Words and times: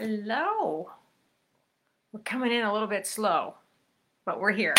Hello. 0.00 0.88
We're 2.10 2.20
coming 2.20 2.52
in 2.52 2.62
a 2.62 2.72
little 2.72 2.88
bit 2.88 3.06
slow, 3.06 3.56
but 4.24 4.40
we're 4.40 4.50
here. 4.50 4.74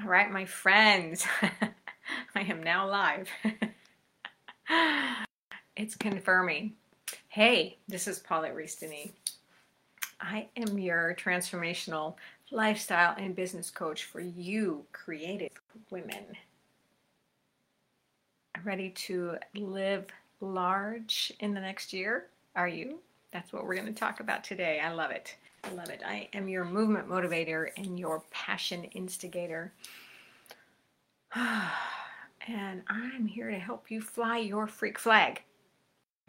All 0.00 0.08
right, 0.08 0.30
my 0.30 0.44
friends. 0.44 1.26
I 2.36 2.42
am 2.42 2.62
now 2.62 2.88
live. 2.88 3.28
it's 5.76 5.96
confirming. 5.96 6.74
Hey, 7.26 7.78
this 7.88 8.06
is 8.06 8.20
Paulette 8.20 8.54
Ristini. 8.54 9.10
I 10.20 10.46
am 10.56 10.78
your 10.78 11.16
transformational 11.18 12.14
lifestyle 12.52 13.16
and 13.18 13.34
business 13.34 13.70
coach 13.70 14.04
for 14.04 14.20
you 14.20 14.84
creative 14.92 15.60
women. 15.90 16.26
Ready 18.62 18.90
to 18.90 19.38
live 19.56 20.06
large 20.40 21.32
in 21.40 21.54
the 21.54 21.60
next 21.60 21.92
year? 21.92 22.26
Are 22.54 22.68
you? 22.68 23.00
That's 23.36 23.52
what 23.52 23.66
we're 23.66 23.74
going 23.74 23.86
to 23.86 23.92
talk 23.92 24.20
about 24.20 24.44
today. 24.44 24.80
I 24.82 24.90
love 24.92 25.10
it. 25.10 25.36
I 25.62 25.70
love 25.74 25.90
it. 25.90 26.00
I 26.06 26.30
am 26.32 26.48
your 26.48 26.64
movement 26.64 27.06
motivator 27.06 27.68
and 27.76 28.00
your 28.00 28.22
passion 28.30 28.84
instigator. 28.84 29.74
and 31.34 32.82
I'm 32.88 33.26
here 33.26 33.50
to 33.50 33.58
help 33.58 33.90
you 33.90 34.00
fly 34.00 34.38
your 34.38 34.66
freak 34.66 34.98
flag. 34.98 35.42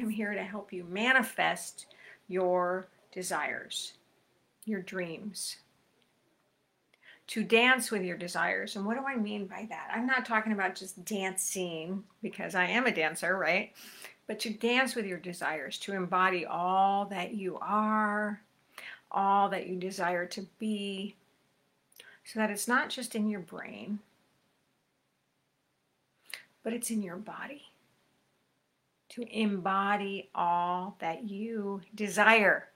I'm 0.02 0.10
here 0.10 0.34
to 0.34 0.44
help 0.44 0.74
you 0.74 0.84
manifest 0.84 1.86
your 2.28 2.90
desires, 3.14 3.94
your 4.66 4.82
dreams, 4.82 5.56
to 7.28 7.42
dance 7.42 7.90
with 7.90 8.04
your 8.04 8.18
desires. 8.18 8.76
And 8.76 8.86
what 8.86 8.98
do 8.98 9.06
I 9.06 9.16
mean 9.16 9.48
by 9.48 9.66
that? 9.70 9.92
I'm 9.96 10.08
not 10.08 10.26
talking 10.26 10.52
about 10.52 10.76
just 10.76 11.06
dancing 11.06 12.04
because 12.22 12.54
I 12.54 12.66
am 12.66 12.86
a 12.86 12.92
dancer, 12.92 13.38
right? 13.38 13.72
But 14.28 14.40
to 14.42 14.50
dance 14.50 14.94
with 14.94 15.06
your 15.06 15.18
desires, 15.18 15.78
to 15.80 15.94
embody 15.94 16.46
all 16.46 17.06
that 17.06 17.34
you 17.34 17.58
are, 17.62 18.42
all 19.10 19.50
that 19.50 19.68
you 19.68 19.78
desire 19.78 20.26
to 20.26 20.46
be, 20.60 21.16
so 22.26 22.40
that 22.40 22.52
it's 22.52 22.68
not 22.68 22.90
just 22.90 23.16
in 23.16 23.30
your 23.30 23.40
brain, 23.40 24.00
but 26.62 26.74
it's 26.74 26.92
in 26.92 27.02
your 27.02 27.16
body. 27.16 27.64
To 29.12 29.26
embody 29.36 30.30
all 30.36 30.98
that 31.00 31.24
you 31.24 31.82
desire, 31.96 32.68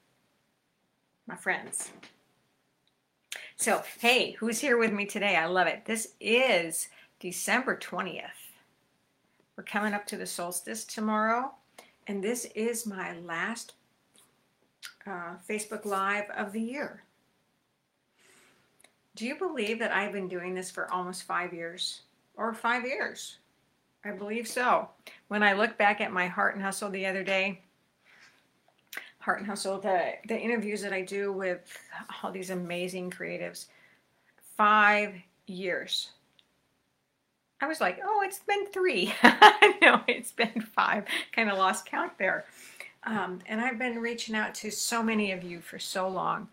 my 1.27 1.35
friends. 1.35 1.91
So, 3.57 3.83
hey, 3.99 4.31
who's 4.31 4.59
here 4.59 4.77
with 4.77 4.91
me 4.91 5.05
today? 5.05 5.35
I 5.35 5.45
love 5.45 5.67
it. 5.67 5.85
This 5.85 6.13
is 6.19 6.87
December 7.19 7.77
20th. 7.77 8.40
We're 9.61 9.65
coming 9.65 9.93
up 9.93 10.07
to 10.07 10.17
the 10.17 10.25
solstice 10.25 10.85
tomorrow, 10.85 11.51
and 12.07 12.23
this 12.23 12.45
is 12.55 12.87
my 12.87 13.15
last 13.19 13.73
uh, 15.05 15.35
Facebook 15.47 15.85
Live 15.85 16.27
of 16.35 16.51
the 16.51 16.59
year. 16.59 17.03
Do 19.15 19.27
you 19.27 19.35
believe 19.35 19.77
that 19.77 19.91
I've 19.91 20.13
been 20.13 20.27
doing 20.27 20.55
this 20.55 20.71
for 20.71 20.91
almost 20.91 21.27
five 21.27 21.53
years? 21.53 22.01
Or 22.37 22.55
five 22.55 22.85
years? 22.87 23.37
I 24.03 24.09
believe 24.09 24.47
so. 24.47 24.89
When 25.27 25.43
I 25.43 25.53
look 25.53 25.77
back 25.77 26.01
at 26.01 26.11
my 26.11 26.25
Heart 26.25 26.55
and 26.55 26.63
Hustle 26.63 26.89
the 26.89 27.05
other 27.05 27.23
day, 27.23 27.61
Heart 29.19 29.41
and 29.41 29.47
Hustle, 29.47 29.79
the, 29.79 30.13
the 30.27 30.39
interviews 30.39 30.81
that 30.81 30.91
I 30.91 31.03
do 31.03 31.31
with 31.31 31.71
all 32.23 32.31
these 32.31 32.49
amazing 32.49 33.11
creatives, 33.11 33.67
five 34.57 35.13
years. 35.45 36.13
I 37.61 37.67
was 37.67 37.79
like, 37.79 37.99
oh, 38.03 38.21
it's 38.25 38.39
been 38.39 38.65
three. 38.67 39.13
no, 39.81 40.01
it's 40.07 40.31
been 40.31 40.61
five. 40.61 41.05
Kind 41.31 41.49
of 41.49 41.57
lost 41.57 41.85
count 41.85 42.17
there. 42.17 42.45
Um, 43.03 43.39
and 43.45 43.61
I've 43.61 43.79
been 43.79 43.99
reaching 43.99 44.35
out 44.35 44.53
to 44.55 44.71
so 44.71 45.01
many 45.01 45.31
of 45.31 45.43
you 45.43 45.61
for 45.61 45.79
so 45.79 46.07
long, 46.07 46.47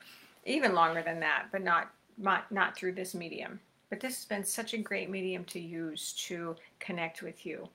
even 0.46 0.74
longer 0.74 1.02
than 1.02 1.20
that, 1.20 1.46
but 1.50 1.62
not 1.62 1.91
not, 2.19 2.50
not 2.50 2.76
through 2.76 2.92
this 2.92 3.14
medium. 3.14 3.60
But 3.91 4.00
this 4.00 4.16
has 4.16 4.24
been 4.24 4.44
such 4.44 4.74
a 4.74 4.78
great 4.78 5.08
medium 5.08 5.44
to 5.46 5.60
use 5.60 6.12
to 6.26 6.56
connect 6.80 7.22
with 7.22 7.46
you. 7.46 7.69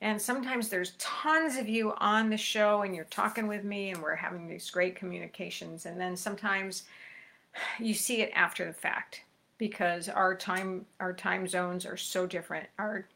And 0.00 0.20
sometimes 0.20 0.68
there's 0.68 0.92
tons 0.98 1.56
of 1.56 1.68
you 1.68 1.94
on 1.96 2.30
the 2.30 2.36
show 2.36 2.82
and 2.82 2.94
you're 2.94 3.04
talking 3.06 3.48
with 3.48 3.64
me 3.64 3.90
and 3.90 4.00
we're 4.00 4.14
having 4.14 4.46
these 4.46 4.70
great 4.70 4.94
communications. 4.94 5.86
And 5.86 6.00
then 6.00 6.16
sometimes 6.16 6.84
you 7.80 7.94
see 7.94 8.20
it 8.20 8.30
after 8.34 8.64
the 8.64 8.72
fact 8.72 9.22
because 9.58 10.08
our 10.08 10.34
time 10.34 10.86
our 11.00 11.12
time 11.12 11.46
zones 11.46 11.84
are 11.84 11.96
so 11.96 12.26
different. 12.26 12.68
Our 12.78 13.06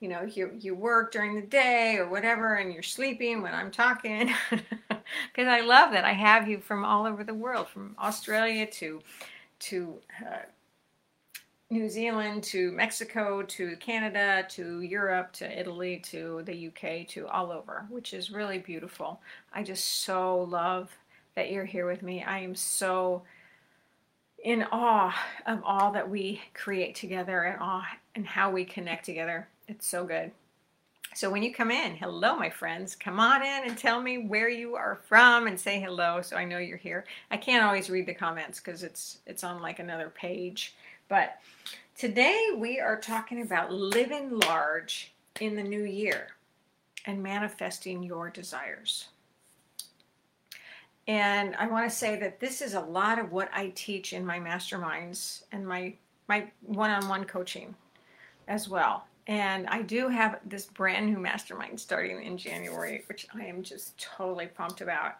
you 0.00 0.08
know, 0.08 0.22
you 0.22 0.50
you 0.58 0.74
work 0.74 1.12
during 1.12 1.34
the 1.34 1.46
day 1.46 1.96
or 1.96 2.08
whatever 2.08 2.56
and 2.56 2.72
you're 2.72 2.82
sleeping 2.82 3.42
when 3.42 3.54
I'm 3.54 3.70
talking. 3.70 4.32
Because 5.32 5.48
I 5.48 5.60
love 5.60 5.92
that 5.92 6.04
I 6.04 6.12
have 6.12 6.48
you 6.48 6.58
from 6.60 6.84
all 6.84 7.06
over 7.06 7.24
the 7.24 7.34
world, 7.34 7.68
from 7.68 7.94
Australia 7.98 8.66
to 8.66 9.02
to 9.60 10.00
uh, 10.20 10.38
New 11.70 11.88
Zealand 11.88 12.42
to 12.44 12.70
Mexico 12.72 13.42
to 13.42 13.76
Canada 13.76 14.46
to 14.50 14.80
Europe 14.82 15.32
to 15.34 15.58
Italy 15.58 15.98
to 16.04 16.42
the 16.44 16.68
UK 16.68 17.06
to 17.08 17.26
all 17.28 17.50
over, 17.50 17.86
which 17.88 18.14
is 18.14 18.30
really 18.30 18.58
beautiful. 18.58 19.20
I 19.52 19.62
just 19.62 20.02
so 20.04 20.42
love 20.42 20.90
that 21.34 21.50
you're 21.50 21.64
here 21.64 21.86
with 21.86 22.02
me. 22.02 22.22
I 22.22 22.38
am 22.40 22.54
so 22.54 23.22
in 24.44 24.62
awe 24.70 25.16
of 25.46 25.62
all 25.64 25.90
that 25.92 26.08
we 26.08 26.40
create 26.52 26.94
together 26.94 27.42
and 27.42 27.60
awe 27.60 27.86
and 28.14 28.26
how 28.26 28.50
we 28.50 28.64
connect 28.64 29.04
together. 29.04 29.48
It's 29.66 29.86
so 29.86 30.04
good. 30.04 30.30
So 31.14 31.30
when 31.30 31.42
you 31.42 31.54
come 31.54 31.70
in, 31.70 31.94
hello, 31.94 32.36
my 32.36 32.50
friends. 32.50 32.94
Come 32.94 33.18
on 33.18 33.42
in 33.42 33.68
and 33.68 33.78
tell 33.78 34.02
me 34.02 34.18
where 34.18 34.48
you 34.50 34.74
are 34.74 34.98
from 35.06 35.46
and 35.46 35.58
say 35.58 35.80
hello, 35.80 36.20
so 36.20 36.36
I 36.36 36.44
know 36.44 36.58
you're 36.58 36.76
here. 36.76 37.04
I 37.30 37.36
can't 37.36 37.64
always 37.64 37.88
read 37.88 38.06
the 38.06 38.14
comments 38.14 38.60
because 38.60 38.82
it's 38.82 39.18
it's 39.26 39.44
on 39.44 39.62
like 39.62 39.78
another 39.78 40.10
page. 40.10 40.74
But 41.08 41.38
today 41.96 42.48
we 42.56 42.80
are 42.80 43.00
talking 43.00 43.42
about 43.42 43.72
living 43.72 44.38
large 44.40 45.12
in 45.40 45.54
the 45.54 45.62
new 45.62 45.84
year 45.84 46.28
and 47.06 47.22
manifesting 47.22 48.02
your 48.02 48.28
desires. 48.28 49.08
And 51.06 51.54
I 51.56 51.66
want 51.66 51.88
to 51.88 51.94
say 51.94 52.16
that 52.16 52.40
this 52.40 52.62
is 52.62 52.74
a 52.74 52.80
lot 52.80 53.18
of 53.18 53.30
what 53.30 53.50
I 53.52 53.72
teach 53.74 54.12
in 54.12 54.24
my 54.24 54.38
masterminds 54.38 55.44
and 55.52 55.66
my 55.66 55.94
my 56.26 56.50
one-on-one 56.62 57.24
coaching 57.24 57.74
as 58.48 58.68
well. 58.68 59.06
And 59.26 59.66
I 59.68 59.82
do 59.82 60.08
have 60.08 60.40
this 60.46 60.66
brand 60.66 61.06
new 61.06 61.18
mastermind 61.18 61.78
starting 61.78 62.22
in 62.22 62.38
January, 62.38 63.04
which 63.08 63.26
I 63.34 63.44
am 63.44 63.62
just 63.62 63.98
totally 63.98 64.46
pumped 64.46 64.80
about. 64.80 65.16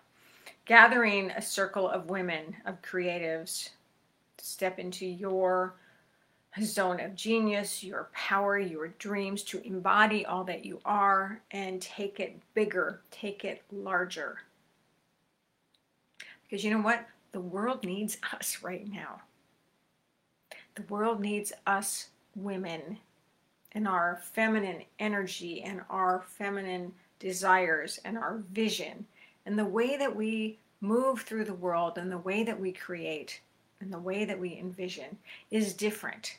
Gathering 0.65 1.31
a 1.31 1.43
circle 1.43 1.89
of 1.89 2.09
women, 2.09 2.57
of 2.65 2.81
creatives, 2.81 3.71
to 4.39 4.45
step 4.45 4.79
into 4.79 5.05
your 5.07 5.75
zone 6.63 7.01
of 7.01 7.15
genius, 7.15 7.83
your 7.83 8.09
power, 8.15 8.59
your 8.59 8.89
dreams, 8.99 9.43
to 9.43 9.67
embody 9.67 10.25
all 10.25 10.45
that 10.45 10.65
you 10.65 10.81
are 10.85 11.41
and 11.51 11.83
take 11.83 12.21
it 12.21 12.39
bigger, 12.55 13.01
take 13.11 13.45
it 13.45 13.63
larger. 13.73 14.39
Because 16.55 16.65
you 16.65 16.71
know 16.71 16.83
what? 16.83 17.05
The 17.33 17.41
world 17.41 17.83
needs 17.83 18.17
us 18.33 18.61
right 18.63 18.89
now. 18.89 19.23
The 20.77 20.85
world 20.85 21.21
needs 21.21 21.53
us 21.67 22.11
women 22.37 22.99
and 23.73 23.89
our 23.89 24.21
feminine 24.23 24.85
energy 25.01 25.63
and 25.63 25.81
our 25.91 26.23
feminine 26.29 26.93
desires 27.19 27.99
and 28.05 28.17
our 28.17 28.45
vision 28.53 29.05
and 29.45 29.59
the 29.59 29.65
way 29.65 29.97
that 29.97 30.15
we 30.15 30.61
move 30.81 31.23
through 31.23 31.47
the 31.47 31.55
world 31.55 31.99
and 31.99 32.09
the 32.09 32.19
way 32.19 32.45
that 32.45 32.61
we 32.61 32.71
create 32.71 33.41
and 33.81 33.93
the 33.93 33.99
way 33.99 34.25
that 34.25 34.39
we 34.39 34.57
envision 34.57 35.19
is 35.51 35.75
different. 35.75 36.37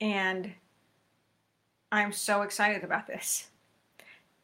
And 0.00 0.54
I'm 1.92 2.12
so 2.12 2.40
excited 2.40 2.84
about 2.84 3.06
this. 3.06 3.48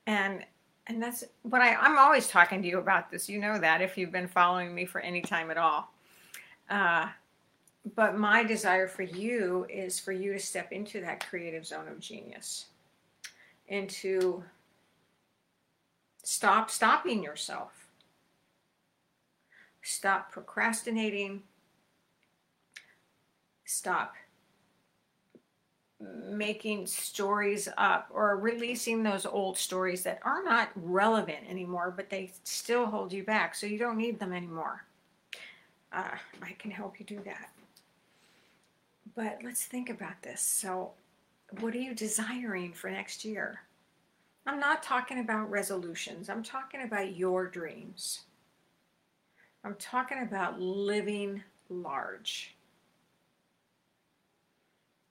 And 0.06 0.44
and 0.87 1.02
that's 1.02 1.25
what 1.43 1.62
I, 1.62 1.75
I'm 1.75 1.99
always 1.99 2.29
talking 2.29 2.62
to 2.62 2.69
you 2.69 2.79
about 2.79 3.11
this. 3.11 3.29
You 3.29 3.38
know 3.40 3.58
that 3.58 3.81
if 3.81 3.96
you've 3.96 4.12
been 4.12 4.29
following 4.29 4.75
me 4.75 4.84
for 4.84 5.00
any 5.00 5.23
time 5.23 5.50
at 5.50 5.56
all. 5.56 5.93
Uh, 6.69 7.08
but 7.94 8.19
my 8.19 8.44
desire 8.44 8.87
for 8.87 9.02
you 9.02 9.67
is 9.69 9.99
for 9.99 10.12
you 10.12 10.32
to 10.32 10.38
step 10.38 10.73
into 10.73 11.00
that 11.00 11.29
creative 11.29 11.67
zone 11.67 11.88
of 11.88 12.00
genius 12.00 12.67
and 13.69 13.88
to 13.90 14.43
stop 16.23 16.70
stopping 16.70 17.23
yourself. 17.23 17.73
Stop 19.82 20.31
procrastinating. 20.31 21.43
Stop 23.64 24.14
making 26.31 26.87
stories 26.87 27.69
up 27.76 28.08
or 28.12 28.37
releasing 28.37 29.02
those 29.02 29.26
old 29.26 29.56
stories 29.56 30.02
that 30.02 30.20
are 30.25 30.43
not 30.43 30.70
relevant 30.75 31.49
anymore, 31.49 31.93
but 31.94 32.10
they 32.10 32.32
still 32.44 32.87
hold 32.87 33.12
you 33.12 33.22
back. 33.22 33.54
So 33.54 33.66
you 33.66 33.78
don't 33.78 33.96
need 33.96 34.19
them 34.19 34.32
anymore. 34.32 34.84
Uh, 35.93 36.16
I 36.43 36.52
can 36.58 36.70
help 36.70 36.99
you 36.99 37.06
do 37.06 37.20
that. 37.25 37.50
But 39.14 39.40
let's 39.44 39.64
think 39.64 39.90
about 39.90 40.22
this. 40.22 40.40
So, 40.40 40.93
what 41.60 41.75
are 41.75 41.78
you 41.78 41.94
desiring 41.94 42.72
for 42.72 42.90
next 42.90 43.25
year? 43.26 43.60
I'm 44.46 44.58
not 44.58 44.82
talking 44.82 45.20
about 45.20 45.50
resolutions. 45.50 46.31
I'm 46.31 46.43
talking 46.43 46.82
about 46.82 47.14
your 47.14 47.46
dreams. 47.46 48.22
I'm 49.64 49.76
talking 49.78 50.22
about 50.22 50.60
living 50.60 51.43
large 51.69 52.56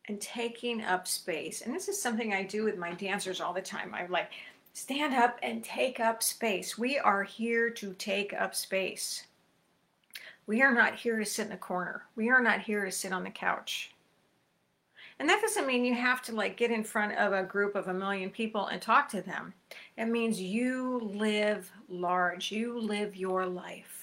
and 0.07 0.19
taking 0.19 0.81
up 0.81 1.07
space. 1.07 1.62
And 1.62 1.74
this 1.74 1.88
is 1.88 2.01
something 2.01 2.33
I 2.33 2.44
do 2.44 2.63
with 2.63 2.77
my 2.77 2.94
dancers 2.94 3.42
all 3.42 3.53
the 3.53 3.62
time. 3.62 3.94
I'm 3.94 4.12
like, 4.12 4.31
stand 4.74 5.13
up 5.13 5.38
and 5.44 5.63
take 5.63 6.00
up 6.00 6.24
space. 6.24 6.77
We 6.77 6.98
are 6.98 7.24
here 7.24 7.69
to 7.71 7.94
take 7.94 8.33
up 8.33 8.56
space. 8.56 9.25
We 10.48 10.62
are 10.62 10.74
not 10.74 10.95
here 10.95 11.19
to 11.19 11.25
sit 11.25 11.48
in 11.48 11.53
a 11.53 11.57
corner. 11.57 12.03
We 12.15 12.30
are 12.30 12.42
not 12.42 12.62
here 12.62 12.83
to 12.86 12.92
sit 12.92 13.13
on 13.13 13.24
the 13.24 13.30
couch. 13.30 13.92
And 15.19 15.30
that 15.30 15.42
doesn't 15.42 15.68
mean 15.68 15.86
you 15.86 15.94
have 15.94 16.24
to 16.24 16.36
like 16.36 16.57
get 16.57 16.71
in 16.71 16.83
front 16.83 17.15
of 17.18 17.31
a 17.31 17.44
group 17.44 17.75
of 17.75 17.88
a 17.88 17.94
million 17.94 18.31
people 18.31 18.68
and 18.68 18.81
talk 18.81 19.07
to 19.09 19.21
them. 19.21 19.53
It 19.98 20.06
means 20.06 20.42
you 20.42 21.00
live 21.13 21.71
large. 21.88 22.51
You 22.51 22.80
live 22.80 23.15
your 23.15 23.45
life 23.45 24.01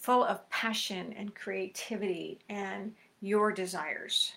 full 0.00 0.24
of 0.24 0.48
passion 0.48 1.14
and 1.16 1.34
creativity 1.34 2.38
and 2.48 2.94
your 3.20 3.52
desires. 3.52 4.32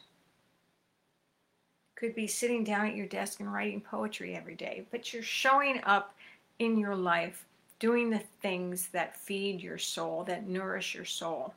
Could 2.03 2.15
be 2.15 2.27
sitting 2.27 2.65
down 2.65 2.85
at 2.85 2.97
your 2.97 3.05
desk 3.05 3.39
and 3.39 3.53
writing 3.53 3.79
poetry 3.79 4.35
every 4.35 4.55
day, 4.55 4.85
but 4.91 5.13
you're 5.13 5.23
showing 5.23 5.79
up 5.85 6.13
in 6.59 6.77
your 6.77 6.97
life 6.97 7.45
doing 7.79 8.09
the 8.09 8.19
things 8.41 8.89
that 8.89 9.15
feed 9.15 9.61
your 9.61 9.77
soul, 9.77 10.25
that 10.25 10.45
nourish 10.45 10.94
your 10.94 11.05
soul, 11.05 11.53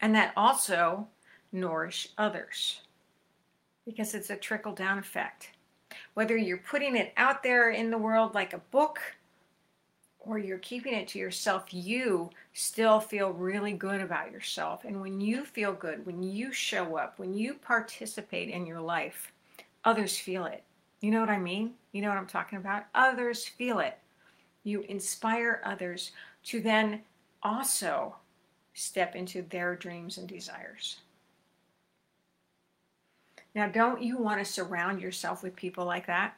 and 0.00 0.12
that 0.12 0.32
also 0.36 1.06
nourish 1.52 2.08
others 2.18 2.80
because 3.84 4.12
it's 4.12 4.30
a 4.30 4.36
trickle 4.36 4.72
down 4.72 4.98
effect. 4.98 5.50
Whether 6.14 6.36
you're 6.36 6.58
putting 6.58 6.96
it 6.96 7.12
out 7.16 7.44
there 7.44 7.70
in 7.70 7.92
the 7.92 7.96
world 7.96 8.34
like 8.34 8.54
a 8.54 8.58
book 8.72 8.98
or 10.18 10.40
you're 10.40 10.58
keeping 10.58 10.94
it 10.94 11.06
to 11.10 11.20
yourself, 11.20 11.66
you 11.70 12.30
still 12.58 12.98
feel 12.98 13.30
really 13.30 13.72
good 13.72 14.00
about 14.00 14.32
yourself. 14.32 14.84
And 14.84 15.00
when 15.00 15.20
you 15.20 15.44
feel 15.44 15.72
good, 15.72 16.04
when 16.04 16.24
you 16.24 16.50
show 16.50 16.96
up, 16.96 17.16
when 17.16 17.32
you 17.32 17.54
participate 17.54 18.48
in 18.48 18.66
your 18.66 18.80
life, 18.80 19.32
others 19.84 20.18
feel 20.18 20.44
it. 20.44 20.64
You 21.00 21.12
know 21.12 21.20
what 21.20 21.28
I 21.28 21.38
mean? 21.38 21.74
You 21.92 22.02
know 22.02 22.08
what 22.08 22.18
I'm 22.18 22.26
talking 22.26 22.58
about? 22.58 22.86
Others 22.96 23.46
feel 23.46 23.78
it. 23.78 23.96
You 24.64 24.80
inspire 24.88 25.62
others 25.64 26.10
to 26.46 26.60
then 26.60 27.02
also 27.44 28.16
step 28.74 29.14
into 29.14 29.42
their 29.42 29.76
dreams 29.76 30.18
and 30.18 30.26
desires. 30.26 30.96
Now, 33.54 33.68
don't 33.68 34.02
you 34.02 34.18
want 34.18 34.40
to 34.40 34.44
surround 34.44 35.00
yourself 35.00 35.44
with 35.44 35.54
people 35.54 35.84
like 35.84 36.06
that? 36.08 36.36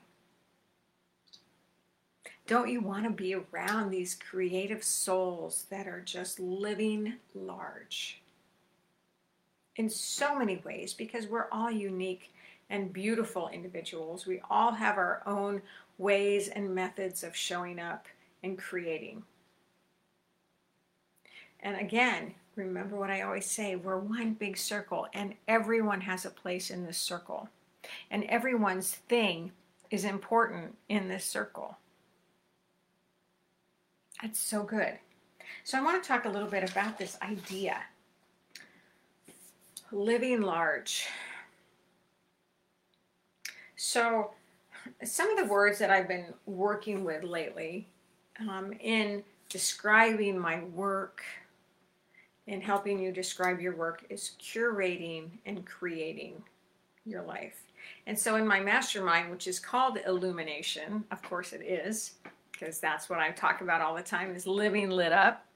Don't 2.51 2.69
you 2.69 2.81
want 2.81 3.05
to 3.05 3.11
be 3.11 3.37
around 3.37 3.91
these 3.91 4.17
creative 4.17 4.83
souls 4.83 5.67
that 5.71 5.87
are 5.87 6.01
just 6.01 6.41
living 6.41 7.15
large? 7.33 8.21
In 9.77 9.89
so 9.89 10.37
many 10.37 10.57
ways, 10.57 10.93
because 10.93 11.29
we're 11.29 11.47
all 11.53 11.71
unique 11.71 12.33
and 12.69 12.93
beautiful 12.93 13.49
individuals. 13.51 14.27
We 14.27 14.43
all 14.51 14.73
have 14.73 14.99
our 14.99 15.23
own 15.27 15.63
ways 15.97 16.49
and 16.49 16.75
methods 16.75 17.23
of 17.23 17.37
showing 17.37 17.79
up 17.79 18.09
and 18.43 18.59
creating. 18.59 19.23
And 21.61 21.77
again, 21.77 22.35
remember 22.57 22.97
what 22.97 23.11
I 23.11 23.23
always 23.23 23.47
say 23.47 23.77
we're 23.77 23.97
one 23.97 24.35
big 24.35 24.59
circle, 24.59 25.07
and 25.15 25.35
everyone 25.47 26.01
has 26.01 26.25
a 26.25 26.31
place 26.31 26.69
in 26.69 26.85
this 26.85 26.99
circle. 26.99 27.49
And 28.11 28.25
everyone's 28.25 28.91
thing 28.91 29.53
is 29.93 30.05
important 30.05 30.77
in 30.89 31.07
this 31.07 31.25
circle. 31.25 31.77
That's 34.23 34.39
so 34.39 34.63
good. 34.63 34.99
So, 35.65 35.79
I 35.79 35.83
want 35.83 36.03
to 36.03 36.07
talk 36.07 36.25
a 36.25 36.29
little 36.29 36.49
bit 36.49 36.71
about 36.71 36.99
this 36.99 37.17
idea 37.23 37.79
living 39.93 40.43
large. 40.43 41.07
So, 43.77 44.31
some 45.05 45.31
of 45.31 45.39
the 45.39 45.53
words 45.53 45.79
that 45.79 45.91
I've 45.91 46.09
been 46.09 46.33
working 46.47 47.05
with 47.05 47.25
lately 47.25 47.89
um, 48.41 48.73
in 48.81 49.23
describing 49.49 50.39
my 50.39 50.63
work, 50.65 51.23
in 52.47 52.61
helping 52.61 53.01
you 53.01 53.13
describe 53.13 53.61
your 53.61 53.77
work 53.77 54.05
is 54.09 54.33
curating 54.41 55.31
and 55.47 55.67
creating 55.67 56.43
your 57.05 57.23
life. 57.23 57.63
And 58.07 58.19
so 58.19 58.37
in 58.37 58.47
my 58.47 58.61
mastermind, 58.61 59.31
which 59.31 59.47
is 59.47 59.59
called 59.59 59.99
Illumination, 60.07 61.05
of 61.11 61.23
course 61.23 61.53
it 61.53 61.63
is, 61.63 62.13
because 62.61 62.79
that's 62.79 63.09
what 63.09 63.19
I 63.19 63.31
talk 63.31 63.63
about 63.63 63.81
all 63.81 63.95
the 63.95 64.03
time, 64.03 64.37
is 64.37 64.47
living 64.47 64.91
lit 64.91 65.13
up, 65.13 65.47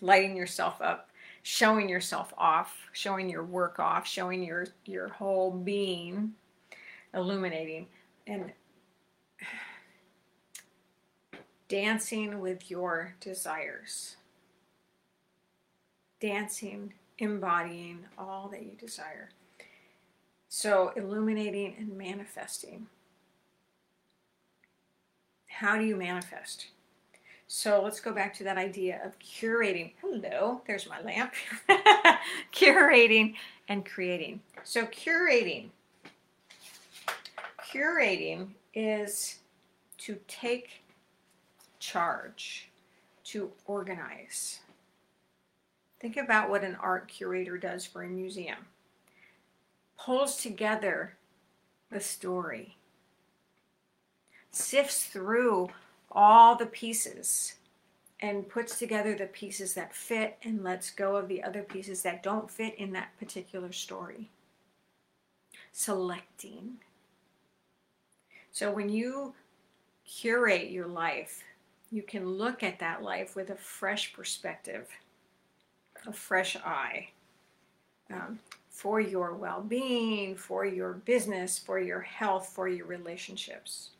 lighting 0.00 0.36
yourself 0.36 0.80
up, 0.80 1.10
showing 1.42 1.88
yourself 1.88 2.32
off, 2.38 2.76
showing 2.92 3.28
your 3.28 3.44
work 3.44 3.80
off, 3.80 4.06
showing 4.06 4.42
your 4.42 4.68
your 4.84 5.08
whole 5.08 5.50
being, 5.50 6.34
illuminating 7.12 7.88
and 8.26 8.52
dancing 11.68 12.40
with 12.40 12.70
your 12.70 13.14
desires 13.20 14.16
dancing, 16.20 16.92
embodying 17.18 18.04
all 18.16 18.48
that 18.48 18.62
you 18.62 18.72
desire. 18.72 19.30
So, 20.48 20.92
illuminating 20.96 21.76
and 21.78 21.96
manifesting. 21.96 22.86
How 25.58 25.76
do 25.76 25.84
you 25.84 25.96
manifest? 25.96 26.68
So, 27.46 27.82
let's 27.82 28.00
go 28.00 28.12
back 28.12 28.34
to 28.34 28.44
that 28.44 28.58
idea 28.58 29.00
of 29.04 29.18
curating. 29.18 29.92
Hello, 30.02 30.60
there's 30.66 30.88
my 30.88 31.00
lamp. 31.00 31.32
curating 32.52 33.34
and 33.68 33.84
creating. 33.86 34.40
So, 34.64 34.84
curating. 34.86 35.70
Curating 37.72 38.48
is 38.74 39.38
to 39.98 40.18
take 40.28 40.82
charge, 41.80 42.70
to 43.24 43.50
organize 43.66 44.60
Think 46.00 46.16
about 46.16 46.48
what 46.48 46.62
an 46.62 46.76
art 46.76 47.08
curator 47.08 47.58
does 47.58 47.84
for 47.84 48.04
a 48.04 48.08
museum. 48.08 48.66
Pulls 49.98 50.36
together 50.36 51.16
the 51.90 52.00
story, 52.00 52.76
sifts 54.58 55.06
through 55.06 55.68
all 56.10 56.56
the 56.56 56.66
pieces, 56.66 57.54
and 58.20 58.48
puts 58.48 58.78
together 58.78 59.14
the 59.14 59.26
pieces 59.26 59.74
that 59.74 59.94
fit 59.94 60.36
and 60.42 60.64
lets 60.64 60.90
go 60.90 61.16
of 61.16 61.28
the 61.28 61.42
other 61.42 61.62
pieces 61.62 62.02
that 62.02 62.22
don't 62.22 62.50
fit 62.50 62.74
in 62.76 62.92
that 62.92 63.16
particular 63.18 63.70
story. 63.70 64.28
Selecting. 65.72 66.78
So 68.50 68.72
when 68.72 68.88
you 68.88 69.34
curate 70.04 70.70
your 70.70 70.88
life, 70.88 71.44
you 71.92 72.02
can 72.02 72.28
look 72.28 72.62
at 72.62 72.80
that 72.80 73.02
life 73.02 73.36
with 73.36 73.50
a 73.50 73.56
fresh 73.56 74.12
perspective 74.12 74.88
a 76.06 76.12
fresh 76.12 76.56
eye 76.56 77.08
um, 78.12 78.38
for 78.70 79.00
your 79.00 79.34
well 79.34 79.60
being, 79.60 80.36
for 80.36 80.64
your 80.64 80.94
business, 80.94 81.58
for 81.58 81.78
your 81.78 82.00
health, 82.00 82.48
for 82.54 82.68
your 82.68 82.86
relationships. 82.86 83.90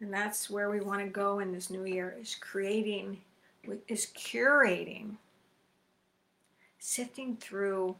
And 0.00 0.12
that's 0.12 0.50
where 0.50 0.70
we 0.70 0.80
want 0.80 1.00
to 1.00 1.06
go 1.06 1.38
in 1.38 1.52
this 1.52 1.70
new 1.70 1.84
year 1.84 2.16
is 2.20 2.34
creating, 2.34 3.20
is 3.88 4.06
curating, 4.14 5.16
sifting 6.78 7.36
through 7.36 7.96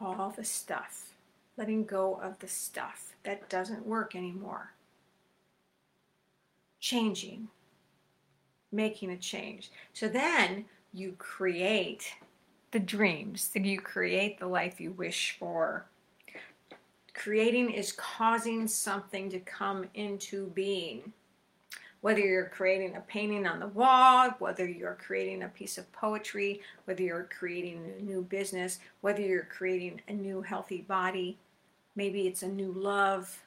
all 0.00 0.32
the 0.36 0.44
stuff, 0.44 1.14
letting 1.56 1.84
go 1.84 2.20
of 2.22 2.38
the 2.38 2.48
stuff 2.48 3.14
that 3.24 3.48
doesn't 3.48 3.86
work 3.86 4.14
anymore, 4.14 4.72
changing, 6.80 7.48
making 8.70 9.10
a 9.10 9.16
change. 9.16 9.70
So 9.92 10.08
then 10.08 10.64
you 10.92 11.14
create 11.18 12.14
the 12.70 12.80
dreams, 12.80 13.50
you 13.54 13.80
create 13.80 14.38
the 14.38 14.46
life 14.46 14.80
you 14.80 14.92
wish 14.92 15.36
for. 15.38 15.86
Creating 17.14 17.70
is 17.70 17.92
causing 17.92 18.66
something 18.66 19.28
to 19.30 19.38
come 19.40 19.84
into 19.94 20.46
being. 20.54 21.12
Whether 22.02 22.20
you're 22.20 22.46
creating 22.48 22.96
a 22.96 23.00
painting 23.00 23.46
on 23.46 23.60
the 23.60 23.68
wall, 23.68 24.30
whether 24.38 24.66
you're 24.66 24.98
creating 25.00 25.42
a 25.42 25.48
piece 25.48 25.78
of 25.78 25.90
poetry, 25.92 26.60
whether 26.84 27.02
you're 27.02 27.28
creating 27.36 27.94
a 27.98 28.02
new 28.02 28.22
business, 28.22 28.80
whether 29.00 29.22
you're 29.22 29.44
creating 29.44 30.02
a 30.08 30.12
new 30.12 30.42
healthy 30.42 30.82
body, 30.82 31.38
maybe 31.96 32.26
it's 32.26 32.42
a 32.42 32.48
new 32.48 32.72
love, 32.72 33.42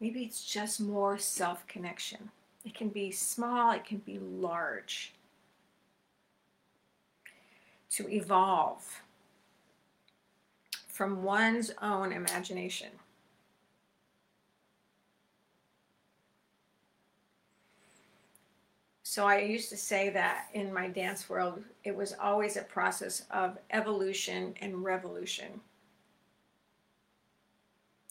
maybe 0.00 0.22
it's 0.24 0.44
just 0.44 0.80
more 0.80 1.18
self 1.18 1.66
connection. 1.66 2.30
It 2.64 2.74
can 2.74 2.88
be 2.88 3.10
small, 3.10 3.72
it 3.72 3.84
can 3.84 3.98
be 3.98 4.18
large 4.18 5.12
to 7.90 8.08
evolve 8.10 9.02
from 10.88 11.22
one's 11.22 11.72
own 11.80 12.12
imagination. 12.12 12.88
So 19.10 19.26
I 19.26 19.38
used 19.38 19.70
to 19.70 19.76
say 19.78 20.10
that 20.10 20.48
in 20.52 20.70
my 20.70 20.86
dance 20.86 21.30
world, 21.30 21.64
it 21.82 21.96
was 21.96 22.14
always 22.20 22.58
a 22.58 22.62
process 22.62 23.22
of 23.30 23.56
evolution 23.70 24.52
and 24.60 24.84
revolution 24.84 25.62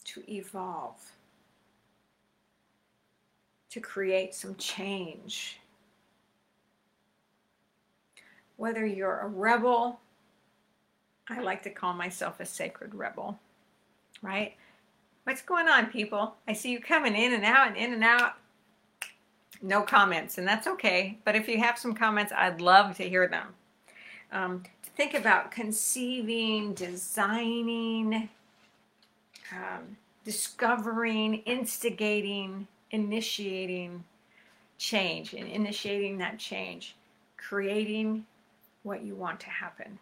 to 0.06 0.28
evolve, 0.28 0.96
to 3.70 3.78
create 3.78 4.34
some 4.34 4.56
change. 4.56 5.60
Whether 8.56 8.84
you're 8.84 9.20
a 9.20 9.28
rebel, 9.28 10.00
I 11.28 11.42
like 11.42 11.62
to 11.62 11.70
call 11.70 11.92
myself 11.92 12.40
a 12.40 12.44
sacred 12.44 12.92
rebel, 12.92 13.38
right? 14.20 14.56
What's 15.22 15.42
going 15.42 15.68
on, 15.68 15.92
people? 15.92 16.34
I 16.48 16.54
see 16.54 16.72
you 16.72 16.80
coming 16.80 17.14
in 17.14 17.34
and 17.34 17.44
out 17.44 17.68
and 17.68 17.76
in 17.76 17.92
and 17.92 18.02
out. 18.02 18.32
No 19.60 19.82
comments, 19.82 20.38
and 20.38 20.46
that's 20.46 20.66
okay. 20.66 21.18
But 21.24 21.34
if 21.34 21.48
you 21.48 21.58
have 21.58 21.78
some 21.78 21.94
comments, 21.94 22.32
I'd 22.36 22.60
love 22.60 22.96
to 22.98 23.08
hear 23.08 23.26
them. 23.26 23.48
Um, 24.30 24.62
to 24.82 24.90
think 24.90 25.14
about 25.14 25.50
conceiving, 25.50 26.74
designing, 26.74 28.28
um, 29.52 29.96
discovering, 30.24 31.36
instigating, 31.46 32.68
initiating 32.90 34.04
change, 34.76 35.34
and 35.34 35.48
initiating 35.48 36.18
that 36.18 36.38
change, 36.38 36.94
creating 37.36 38.26
what 38.82 39.02
you 39.02 39.14
want 39.14 39.40
to 39.40 39.50
happen. 39.50 39.98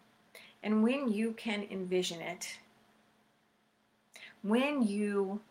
And 0.61 0.83
when 0.83 1.11
you 1.11 1.31
can 1.31 1.65
envision 1.71 2.21
it, 2.21 2.59
when 4.43 4.83
you 4.83 5.41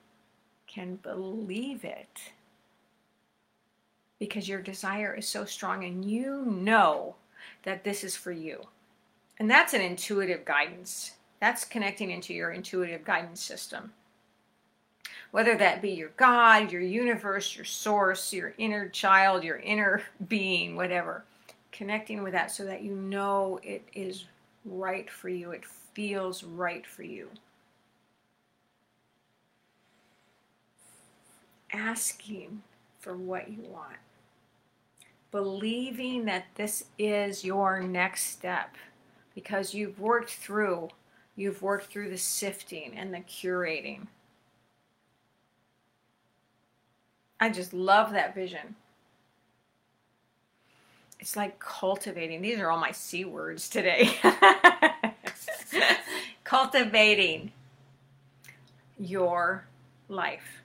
can 0.66 0.96
believe 0.96 1.84
it, 1.84 2.32
because 4.18 4.48
your 4.48 4.60
desire 4.60 5.14
is 5.14 5.28
so 5.28 5.44
strong 5.44 5.84
and 5.84 6.04
you 6.04 6.44
know 6.46 7.14
that 7.64 7.84
this 7.84 8.02
is 8.02 8.16
for 8.16 8.32
you. 8.32 8.66
And 9.38 9.50
that's 9.50 9.74
an 9.74 9.82
intuitive 9.82 10.44
guidance. 10.44 11.12
That's 11.40 11.64
connecting 11.64 12.10
into 12.10 12.32
your 12.32 12.52
intuitive 12.52 13.04
guidance 13.04 13.42
system. 13.42 13.92
Whether 15.30 15.56
that 15.58 15.82
be 15.82 15.90
your 15.90 16.10
God, 16.16 16.72
your 16.72 16.80
universe, 16.80 17.54
your 17.54 17.64
source, 17.64 18.32
your 18.32 18.54
inner 18.56 18.88
child, 18.88 19.44
your 19.44 19.58
inner 19.58 20.02
being, 20.28 20.76
whatever. 20.76 21.24
Connecting 21.72 22.22
with 22.22 22.32
that 22.32 22.50
so 22.50 22.64
that 22.64 22.82
you 22.82 22.94
know 22.94 23.60
it 23.62 23.86
is 23.94 24.24
right 24.64 25.10
for 25.10 25.28
you, 25.28 25.50
it 25.50 25.64
feels 25.92 26.42
right 26.42 26.86
for 26.86 27.02
you. 27.02 27.28
Asking 31.72 32.62
for 33.06 33.16
what 33.16 33.48
you 33.48 33.62
want. 33.70 33.98
Believing 35.30 36.24
that 36.24 36.46
this 36.56 36.86
is 36.98 37.44
your 37.44 37.80
next 37.80 38.24
step 38.24 38.74
because 39.32 39.72
you've 39.72 40.00
worked 40.00 40.32
through 40.32 40.88
you've 41.36 41.62
worked 41.62 41.92
through 41.92 42.10
the 42.10 42.18
sifting 42.18 42.94
and 42.96 43.14
the 43.14 43.18
curating. 43.18 44.08
I 47.38 47.50
just 47.50 47.72
love 47.72 48.12
that 48.12 48.34
vision. 48.34 48.74
It's 51.20 51.36
like 51.36 51.60
cultivating. 51.60 52.42
These 52.42 52.58
are 52.58 52.70
all 52.70 52.80
my 52.80 52.90
c 52.90 53.24
words 53.24 53.68
today. 53.68 54.10
Cultivating 56.44 57.52
your 58.98 59.66
life 60.08 60.62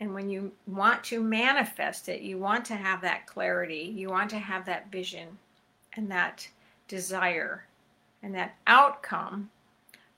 and 0.00 0.14
when 0.14 0.30
you 0.30 0.50
want 0.66 1.04
to 1.04 1.22
manifest 1.22 2.08
it, 2.08 2.22
you 2.22 2.38
want 2.38 2.64
to 2.64 2.74
have 2.74 3.02
that 3.02 3.26
clarity, 3.26 3.92
you 3.94 4.08
want 4.08 4.30
to 4.30 4.38
have 4.38 4.64
that 4.64 4.90
vision 4.90 5.38
and 5.94 6.10
that 6.10 6.48
desire 6.88 7.66
and 8.22 8.34
that 8.34 8.56
outcome, 8.66 9.50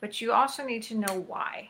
but 0.01 0.21
you 0.21 0.33
also 0.33 0.65
need 0.65 0.85
to 0.85 0.95
know 0.95 1.25
why. 1.27 1.69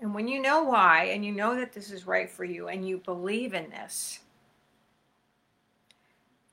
And 0.00 0.14
when 0.14 0.28
you 0.28 0.40
know 0.40 0.62
why 0.62 1.04
and 1.04 1.24
you 1.24 1.32
know 1.32 1.56
that 1.56 1.72
this 1.72 1.90
is 1.90 2.06
right 2.06 2.30
for 2.30 2.44
you 2.44 2.68
and 2.68 2.86
you 2.86 2.98
believe 2.98 3.54
in 3.54 3.70
this, 3.70 4.20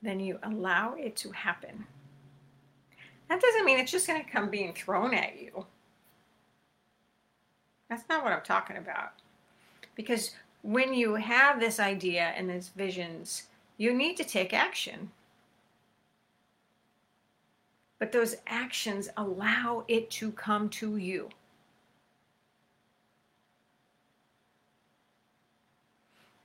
then 0.00 0.20
you 0.20 0.38
allow 0.42 0.94
it 0.94 1.16
to 1.16 1.30
happen. 1.32 1.84
That 3.28 3.40
doesn't 3.40 3.64
mean 3.66 3.78
it's 3.78 3.92
just 3.92 4.06
going 4.06 4.22
to 4.22 4.30
come 4.30 4.48
being 4.48 4.72
thrown 4.72 5.12
at 5.12 5.38
you. 5.40 5.66
That's 7.90 8.08
not 8.08 8.24
what 8.24 8.32
I'm 8.32 8.42
talking 8.42 8.78
about. 8.78 9.12
Because 9.94 10.32
when 10.64 10.94
you 10.94 11.14
have 11.16 11.60
this 11.60 11.78
idea 11.78 12.32
and 12.38 12.48
these 12.48 12.68
visions, 12.68 13.48
you 13.76 13.92
need 13.92 14.16
to 14.16 14.24
take 14.24 14.54
action. 14.54 15.10
But 17.98 18.12
those 18.12 18.36
actions 18.46 19.10
allow 19.18 19.84
it 19.88 20.10
to 20.12 20.32
come 20.32 20.70
to 20.70 20.96
you. 20.96 21.28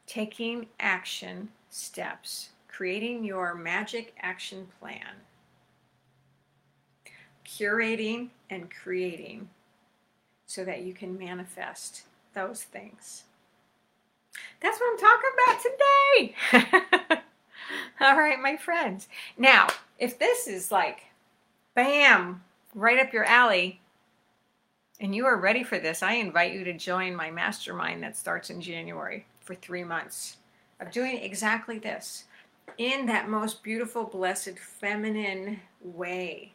Taking 0.05 0.67
action 0.81 1.47
steps, 1.69 2.49
creating 2.67 3.23
your 3.23 3.55
magic 3.55 4.13
action 4.21 4.67
plan, 4.81 5.15
curating 7.45 8.31
and 8.49 8.69
creating 8.69 9.47
so 10.45 10.65
that 10.65 10.81
you 10.81 10.93
can 10.93 11.17
manifest 11.17 12.03
those 12.33 12.63
things. 12.63 13.23
That's 14.61 14.79
what 14.79 14.91
I'm 14.91 14.99
talking 14.99 15.29
about 16.53 16.77
today. 17.11 17.21
All 18.01 18.17
right, 18.17 18.39
my 18.39 18.57
friends. 18.57 19.07
Now, 19.37 19.67
if 19.97 20.17
this 20.19 20.47
is 20.47 20.71
like, 20.71 21.01
bam, 21.75 22.43
right 22.73 22.99
up 22.99 23.13
your 23.13 23.25
alley, 23.25 23.79
and 24.99 25.15
you 25.15 25.25
are 25.25 25.37
ready 25.37 25.63
for 25.63 25.79
this, 25.79 26.03
I 26.03 26.13
invite 26.13 26.53
you 26.53 26.63
to 26.65 26.73
join 26.73 27.15
my 27.15 27.31
mastermind 27.31 28.03
that 28.03 28.17
starts 28.17 28.49
in 28.49 28.61
January 28.61 29.25
for 29.41 29.55
three 29.55 29.83
months 29.83 30.37
of 30.79 30.91
doing 30.91 31.17
exactly 31.17 31.79
this 31.79 32.25
in 32.77 33.05
that 33.07 33.29
most 33.29 33.63
beautiful, 33.63 34.03
blessed, 34.03 34.57
feminine 34.57 35.59
way. 35.81 36.53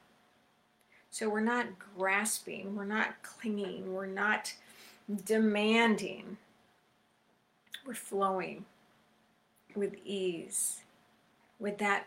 So 1.10 1.28
we're 1.28 1.40
not 1.40 1.66
grasping, 1.96 2.74
we're 2.74 2.84
not 2.84 3.22
clinging, 3.22 3.92
we're 3.92 4.06
not 4.06 4.52
demanding 5.24 6.38
we're 7.86 7.94
flowing 7.94 8.64
with 9.74 9.94
ease, 10.04 10.82
with 11.58 11.78
that 11.78 12.06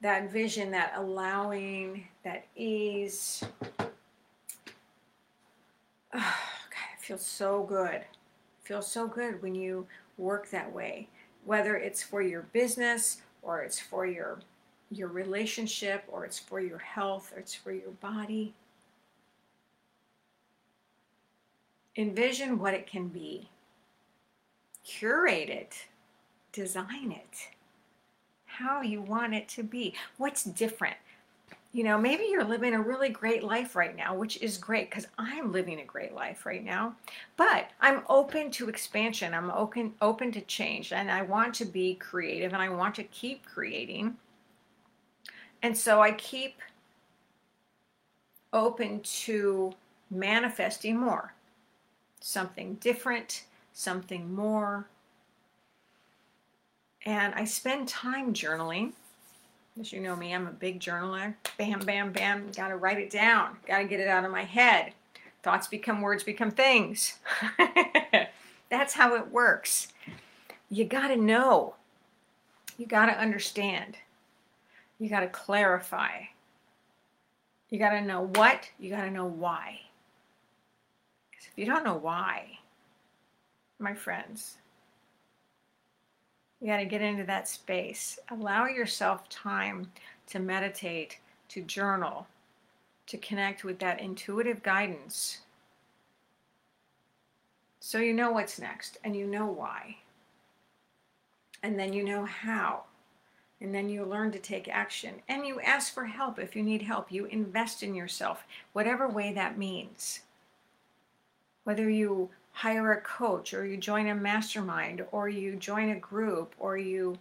that 0.00 0.30
vision, 0.30 0.70
that 0.70 0.92
allowing, 0.94 2.06
that 2.22 2.46
ease. 2.54 3.42
Oh, 3.80 3.84
God, 6.12 6.88
it 6.96 7.00
feels 7.00 7.26
so 7.26 7.64
good. 7.64 7.96
It 7.96 8.06
feels 8.62 8.86
so 8.86 9.08
good 9.08 9.42
when 9.42 9.56
you 9.56 9.88
work 10.16 10.50
that 10.50 10.72
way, 10.72 11.08
whether 11.44 11.76
it's 11.76 12.00
for 12.00 12.22
your 12.22 12.42
business 12.52 13.22
or 13.42 13.62
it's 13.62 13.80
for 13.80 14.06
your 14.06 14.40
your 14.90 15.08
relationship 15.08 16.04
or 16.08 16.24
it's 16.24 16.38
for 16.38 16.60
your 16.60 16.78
health 16.78 17.32
or 17.34 17.40
it's 17.40 17.54
for 17.54 17.72
your 17.72 17.90
body. 18.00 18.54
Envision 21.96 22.58
what 22.58 22.72
it 22.72 22.86
can 22.86 23.08
be 23.08 23.48
curate 24.88 25.50
it, 25.50 25.86
design 26.50 27.12
it, 27.12 27.48
how 28.46 28.80
you 28.80 29.02
want 29.02 29.34
it 29.34 29.46
to 29.48 29.62
be, 29.62 29.94
what's 30.16 30.44
different. 30.44 30.96
You 31.72 31.84
know, 31.84 31.98
maybe 31.98 32.24
you're 32.30 32.44
living 32.44 32.72
a 32.72 32.80
really 32.80 33.10
great 33.10 33.44
life 33.44 33.76
right 33.76 33.94
now, 33.94 34.14
which 34.14 34.40
is 34.40 34.56
great 34.56 34.88
because 34.88 35.06
I'm 35.18 35.52
living 35.52 35.80
a 35.80 35.84
great 35.84 36.14
life 36.14 36.46
right 36.46 36.64
now. 36.64 36.96
But 37.36 37.70
I'm 37.82 38.02
open 38.08 38.50
to 38.52 38.70
expansion. 38.70 39.34
I'm 39.34 39.50
open 39.50 39.92
open 40.00 40.32
to 40.32 40.40
change 40.40 40.94
and 40.94 41.10
I 41.10 41.20
want 41.20 41.54
to 41.56 41.66
be 41.66 41.94
creative 41.94 42.54
and 42.54 42.62
I 42.62 42.70
want 42.70 42.94
to 42.94 43.04
keep 43.04 43.44
creating. 43.44 44.16
And 45.62 45.76
so 45.76 46.00
I 46.00 46.12
keep 46.12 46.54
open 48.54 49.00
to 49.00 49.74
manifesting 50.10 50.96
more. 50.96 51.34
Something 52.20 52.76
different, 52.76 53.44
something 53.78 54.34
more. 54.34 54.88
And 57.06 57.32
I 57.34 57.44
spend 57.44 57.86
time 57.86 58.34
journaling. 58.34 58.92
As 59.78 59.92
you 59.92 60.00
know 60.00 60.16
me, 60.16 60.34
I'm 60.34 60.48
a 60.48 60.52
big 60.52 60.80
journaler. 60.80 61.34
Bam, 61.56 61.78
bam, 61.80 62.10
bam. 62.10 62.50
Got 62.56 62.68
to 62.68 62.76
write 62.76 62.98
it 62.98 63.10
down. 63.10 63.56
Got 63.68 63.78
to 63.78 63.84
get 63.84 64.00
it 64.00 64.08
out 64.08 64.24
of 64.24 64.32
my 64.32 64.42
head. 64.42 64.94
Thoughts 65.44 65.68
become 65.68 66.00
words, 66.00 66.24
become 66.24 66.50
things. 66.50 67.20
That's 68.68 68.94
how 68.94 69.14
it 69.14 69.30
works. 69.30 69.88
You 70.68 70.84
got 70.84 71.08
to 71.08 71.16
know. 71.16 71.76
You 72.78 72.86
got 72.86 73.06
to 73.06 73.16
understand. 73.16 73.96
You 74.98 75.08
got 75.08 75.20
to 75.20 75.28
clarify. 75.28 76.22
You 77.70 77.78
got 77.78 77.90
to 77.90 78.00
know 78.00 78.22
what, 78.22 78.70
you 78.80 78.90
got 78.90 79.04
to 79.04 79.10
know 79.10 79.26
why. 79.26 79.80
Because 81.30 81.46
if 81.46 81.52
you 81.56 81.66
don't 81.66 81.84
know 81.84 81.96
why, 81.96 82.58
my 83.78 83.94
friends. 83.94 84.56
You 86.60 86.66
got 86.66 86.78
to 86.78 86.84
get 86.84 87.02
into 87.02 87.24
that 87.24 87.48
space. 87.48 88.18
Allow 88.30 88.66
yourself 88.66 89.28
time 89.28 89.92
to 90.26 90.38
meditate, 90.38 91.18
to 91.50 91.62
journal, 91.62 92.26
to 93.06 93.16
connect 93.16 93.64
with 93.64 93.78
that 93.78 94.00
intuitive 94.00 94.62
guidance. 94.62 95.38
So 97.80 97.98
you 97.98 98.12
know 98.12 98.32
what's 98.32 98.58
next 98.58 98.98
and 99.04 99.14
you 99.14 99.26
know 99.26 99.46
why. 99.46 99.96
And 101.62 101.78
then 101.78 101.92
you 101.92 102.04
know 102.04 102.24
how. 102.24 102.84
And 103.60 103.74
then 103.74 103.88
you 103.88 104.04
learn 104.04 104.30
to 104.32 104.38
take 104.38 104.68
action. 104.68 105.14
And 105.28 105.46
you 105.46 105.60
ask 105.60 105.92
for 105.92 106.04
help 106.04 106.38
if 106.38 106.54
you 106.54 106.62
need 106.62 106.82
help. 106.82 107.10
You 107.10 107.24
invest 107.26 107.82
in 107.82 107.94
yourself, 107.94 108.44
whatever 108.72 109.08
way 109.08 109.32
that 109.32 109.58
means. 109.58 110.20
Whether 111.64 111.88
you 111.90 112.30
hire 112.58 112.90
a 112.90 113.00
coach 113.02 113.54
or 113.54 113.64
you 113.64 113.76
join 113.76 114.08
a 114.08 114.14
mastermind 114.16 115.04
or 115.12 115.28
you 115.28 115.54
join 115.54 115.90
a 115.90 115.98
group 116.00 116.52
or 116.58 116.76
you 116.76 117.16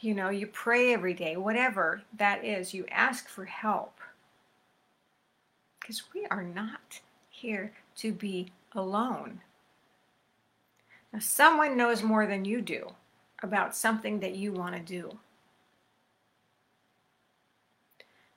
you 0.00 0.14
know 0.14 0.30
you 0.30 0.46
pray 0.46 0.94
every 0.94 1.12
day 1.12 1.36
whatever 1.36 2.00
that 2.16 2.42
is 2.42 2.72
you 2.72 2.86
ask 2.90 3.28
for 3.28 3.44
help. 3.44 3.98
Because 5.78 6.04
we 6.14 6.24
are 6.30 6.42
not 6.42 7.00
here 7.28 7.74
to 7.96 8.12
be 8.12 8.50
alone. 8.72 9.42
Now 11.12 11.18
someone 11.18 11.76
knows 11.76 12.02
more 12.02 12.26
than 12.26 12.46
you 12.46 12.62
do 12.62 12.92
about 13.42 13.76
something 13.76 14.20
that 14.20 14.36
you 14.36 14.54
want 14.54 14.74
to 14.74 14.80
do. 14.80 15.18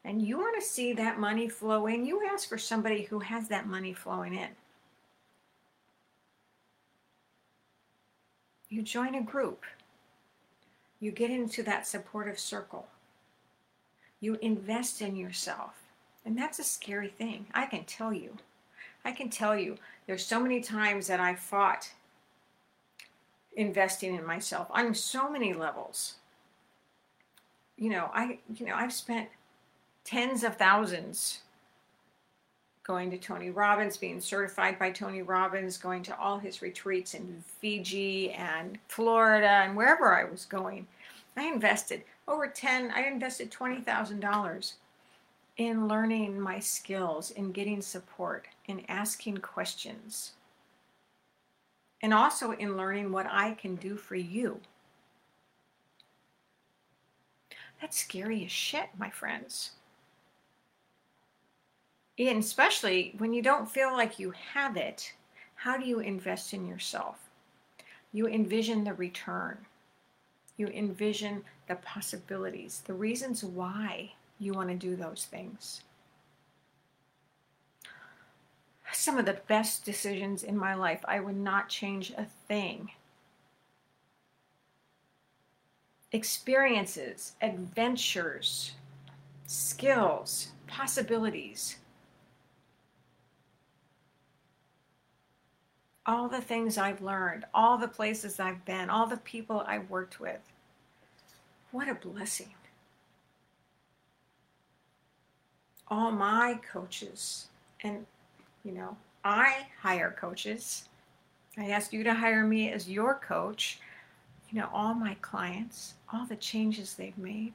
And 0.03 0.22
you 0.22 0.38
want 0.38 0.60
to 0.60 0.67
see 0.67 0.91
that 0.94 1.17
money 1.17 1.48
flow 1.48 1.88
in 1.88 2.06
you 2.06 2.27
ask 2.27 2.50
for 2.50 2.58
somebody 2.58 3.03
who 3.03 3.20
has 3.20 3.48
that 3.48 3.67
money 3.67 3.94
flowing 3.94 4.34
in 4.34 4.50
You 8.70 8.82
join 8.82 9.16
a 9.16 9.22
group. 9.22 9.64
You 11.00 11.12
get 11.12 11.32
into 11.32 11.64
that 11.64 11.88
supportive 11.88 12.40
circle. 12.40 12.88
You 14.20 14.38
invest 14.42 15.02
in 15.02 15.16
yourself. 15.16 15.74
And 16.26 16.38
that's 16.38 16.60
a 16.60 16.64
scary 16.64 17.10
thing. 17.10 17.46
I 17.54 17.66
can 17.66 17.86
tell 17.86 18.14
you. 18.14 18.36
I 19.06 19.12
can 19.12 19.30
tell 19.30 19.56
you, 19.56 19.78
there's 20.06 20.26
so 20.26 20.40
many 20.40 20.60
times 20.60 21.08
that 21.08 21.20
I 21.20 21.36
fought 21.36 21.90
investing 23.56 24.16
in 24.16 24.26
myself 24.26 24.68
on 24.70 24.94
so 24.94 25.30
many 25.30 25.54
levels. 25.54 26.16
You 27.78 27.90
know, 27.90 28.10
I 28.14 28.40
you 28.54 28.66
know, 28.66 28.76
I've 28.76 28.94
spent 28.94 29.30
tens 30.04 30.44
of 30.44 30.58
thousands 30.58 31.42
going 32.88 33.12
to 33.12 33.17
Tony 33.17 33.50
Robbins, 33.50 33.98
being 33.98 34.22
certified 34.22 34.79
by 34.79 34.89
Tony 34.89 35.22
Robbins, 35.22 35.77
going 35.77 36.01
to 36.03 36.17
all 36.17 36.39
his 36.39 36.62
retreats 36.62 37.13
in 37.15 37.44
Fiji 37.60 38.32
and 38.32 38.79
Florida 38.88 39.48
and 39.65 39.75
wherever 39.75 40.15
I 40.17 40.24
was 40.24 40.46
going. 40.46 40.88
I 41.36 41.44
invested 41.44 42.03
over 42.29 42.48
10, 42.48 42.91
I 42.91 43.01
invested 43.01 43.51
$20,000 43.51 44.74
in 45.58 45.88
learning 45.88 46.39
my 46.39 46.60
skills, 46.60 47.32
in 47.32 47.51
getting 47.51 47.82
support, 47.82 48.48
in 48.67 48.84
asking 48.88 49.38
questions, 49.38 50.32
and 52.01 52.13
also 52.13 52.51
in 52.51 52.77
learning 52.77 53.12
what 53.12 53.27
I 53.29 53.53
can 53.56 53.75
do 53.75 53.98
for 53.98 54.15
you. 54.15 54.62
That's 57.82 58.00
scary 58.00 58.46
as 58.46 58.51
shit, 58.51 58.89
my 58.98 59.10
friends 59.10 59.72
and 62.20 62.40
especially 62.40 63.14
when 63.20 63.34
you 63.34 63.42
don't 63.42 63.70
feel 63.70 63.92
like 63.92 64.18
you 64.18 64.34
have 64.53 64.75
it, 64.75 65.14
how 65.56 65.77
do 65.77 65.86
you 65.86 66.00
invest 66.00 66.53
in 66.53 66.66
yourself? 66.66 67.30
You 68.12 68.27
envision 68.27 68.84
the 68.84 68.94
return. 68.94 69.58
You 70.56 70.68
envision 70.68 71.44
the 71.68 71.75
possibilities, 71.75 72.82
the 72.86 72.94
reasons 72.94 73.44
why 73.44 74.14
you 74.40 74.53
want 74.53 74.70
to 74.70 74.75
do 74.75 74.96
those 74.96 75.27
things. 75.30 75.84
Some 78.92 79.20
of 79.20 79.25
the 79.25 79.42
best 79.48 79.86
decisions 79.86 80.44
in 80.44 80.58
my 80.58 80.74
life, 80.74 81.01
I 81.08 81.20
would 81.20 81.36
not 81.36 81.70
change 81.70 82.12
a 82.12 82.25
thing. 82.48 82.90
Experiences, 86.12 87.34
adventures, 87.42 88.72
skills, 89.46 90.48
possibilities 90.66 91.77
all 96.07 96.29
the 96.29 96.41
things 96.41 96.77
I've 96.77 97.01
learned, 97.01 97.43
all 97.53 97.77
the 97.77 97.87
places 97.87 98.39
I've 98.39 98.63
been, 98.63 98.89
all 98.89 99.05
the 99.05 99.17
people 99.17 99.63
I've 99.67 99.89
worked 99.89 100.22
with. 100.22 100.39
What 101.72 101.89
a 101.89 101.96
blessing. 101.96 102.53
All 105.89 106.11
my 106.11 106.59
coaches, 106.72 107.48
and 107.83 108.05
you 108.63 108.72
know, 108.72 108.96
I 109.24 109.67
hire 109.81 110.15
coaches. 110.17 110.85
I 111.57 111.70
ask 111.72 111.91
you 111.91 112.03
to 112.03 112.13
hire 112.13 112.46
me 112.46 112.72
as 112.72 112.89
your 112.89 113.15
coach. 113.15 113.79
You 114.50 114.59
know, 114.59 114.70
all 114.74 114.93
my 114.93 115.15
clients, 115.22 115.96
all 116.11 116.25
the 116.25 116.35
changes 116.37 116.93
they've 116.93 117.17
made. 117.17 117.53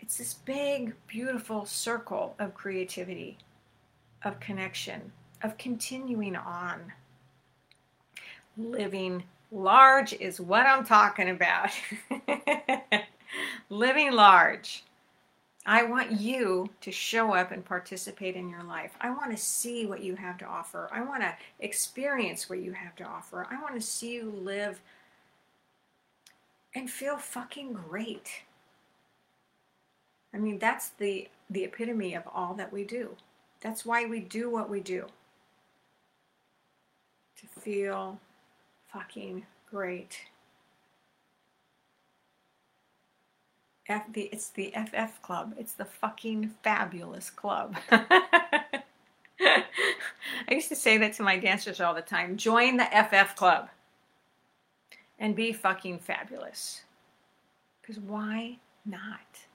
It's 0.00 0.18
this 0.18 0.34
big, 0.34 0.94
beautiful 1.06 1.64
circle 1.64 2.34
of 2.38 2.52
creativity, 2.54 3.38
of 4.22 4.40
connection, 4.40 5.12
of 5.42 5.56
continuing 5.56 6.36
on 6.36 6.92
living 8.56 9.22
large 9.50 10.12
is 10.14 10.40
what 10.40 10.66
I'm 10.66 10.84
talking 10.84 11.30
about. 11.30 11.70
living 13.70 14.12
large. 14.12 14.84
I 15.64 15.84
want 15.84 16.12
you 16.12 16.70
to 16.80 16.90
show 16.90 17.34
up 17.34 17.52
and 17.52 17.64
participate 17.64 18.34
in 18.34 18.48
your 18.48 18.64
life. 18.64 18.92
I 19.00 19.10
want 19.10 19.30
to 19.30 19.36
see 19.36 19.86
what 19.86 20.02
you 20.02 20.16
have 20.16 20.36
to 20.38 20.44
offer. 20.44 20.88
I 20.92 21.02
want 21.02 21.22
to 21.22 21.34
experience 21.60 22.50
what 22.50 22.58
you 22.58 22.72
have 22.72 22.96
to 22.96 23.04
offer. 23.04 23.46
I 23.48 23.60
want 23.62 23.76
to 23.76 23.80
see 23.80 24.14
you 24.14 24.30
live 24.30 24.80
and 26.74 26.90
feel 26.90 27.16
fucking 27.16 27.74
great. 27.74 28.28
I 30.34 30.38
mean, 30.38 30.58
that's 30.58 30.88
the 30.90 31.28
the 31.48 31.64
epitome 31.64 32.14
of 32.14 32.22
all 32.32 32.54
that 32.54 32.72
we 32.72 32.82
do. 32.82 33.14
That's 33.60 33.84
why 33.84 34.06
we 34.06 34.20
do 34.20 34.48
what 34.48 34.70
we 34.70 34.80
do. 34.80 35.06
To 37.40 37.60
feel 37.60 38.18
fucking 38.92 39.46
great. 39.70 40.18
F 43.88 44.04
the 44.12 44.22
it's 44.32 44.50
the 44.50 44.72
FF 44.72 45.20
club. 45.22 45.54
It's 45.58 45.72
the 45.72 45.84
fucking 45.84 46.54
fabulous 46.62 47.30
club. 47.30 47.76
I 47.90 49.64
used 50.50 50.68
to 50.68 50.76
say 50.76 50.98
that 50.98 51.14
to 51.14 51.22
my 51.22 51.38
dancers 51.38 51.80
all 51.80 51.94
the 51.94 52.02
time. 52.02 52.36
Join 52.36 52.76
the 52.76 52.84
FF 52.84 53.34
club 53.34 53.68
and 55.18 55.34
be 55.34 55.52
fucking 55.52 55.98
fabulous. 55.98 56.82
Cuz 57.82 57.98
why 57.98 58.58
not? 58.84 59.46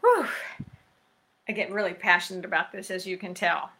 Whew. 0.00 0.26
I 1.48 1.52
get 1.52 1.72
really 1.72 1.94
passionate 1.94 2.44
about 2.44 2.72
this 2.72 2.90
as 2.90 3.06
you 3.06 3.18
can 3.18 3.34
tell 3.34 3.70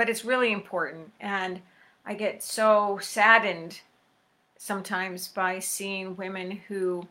but 0.00 0.08
it's 0.08 0.24
really 0.24 0.50
important. 0.50 1.12
And 1.20 1.60
I 2.06 2.14
get 2.14 2.42
so 2.42 2.98
saddened 3.02 3.82
sometimes 4.56 5.28
by 5.28 5.58
seeing 5.58 6.16
women 6.16 6.52
who 6.68 7.06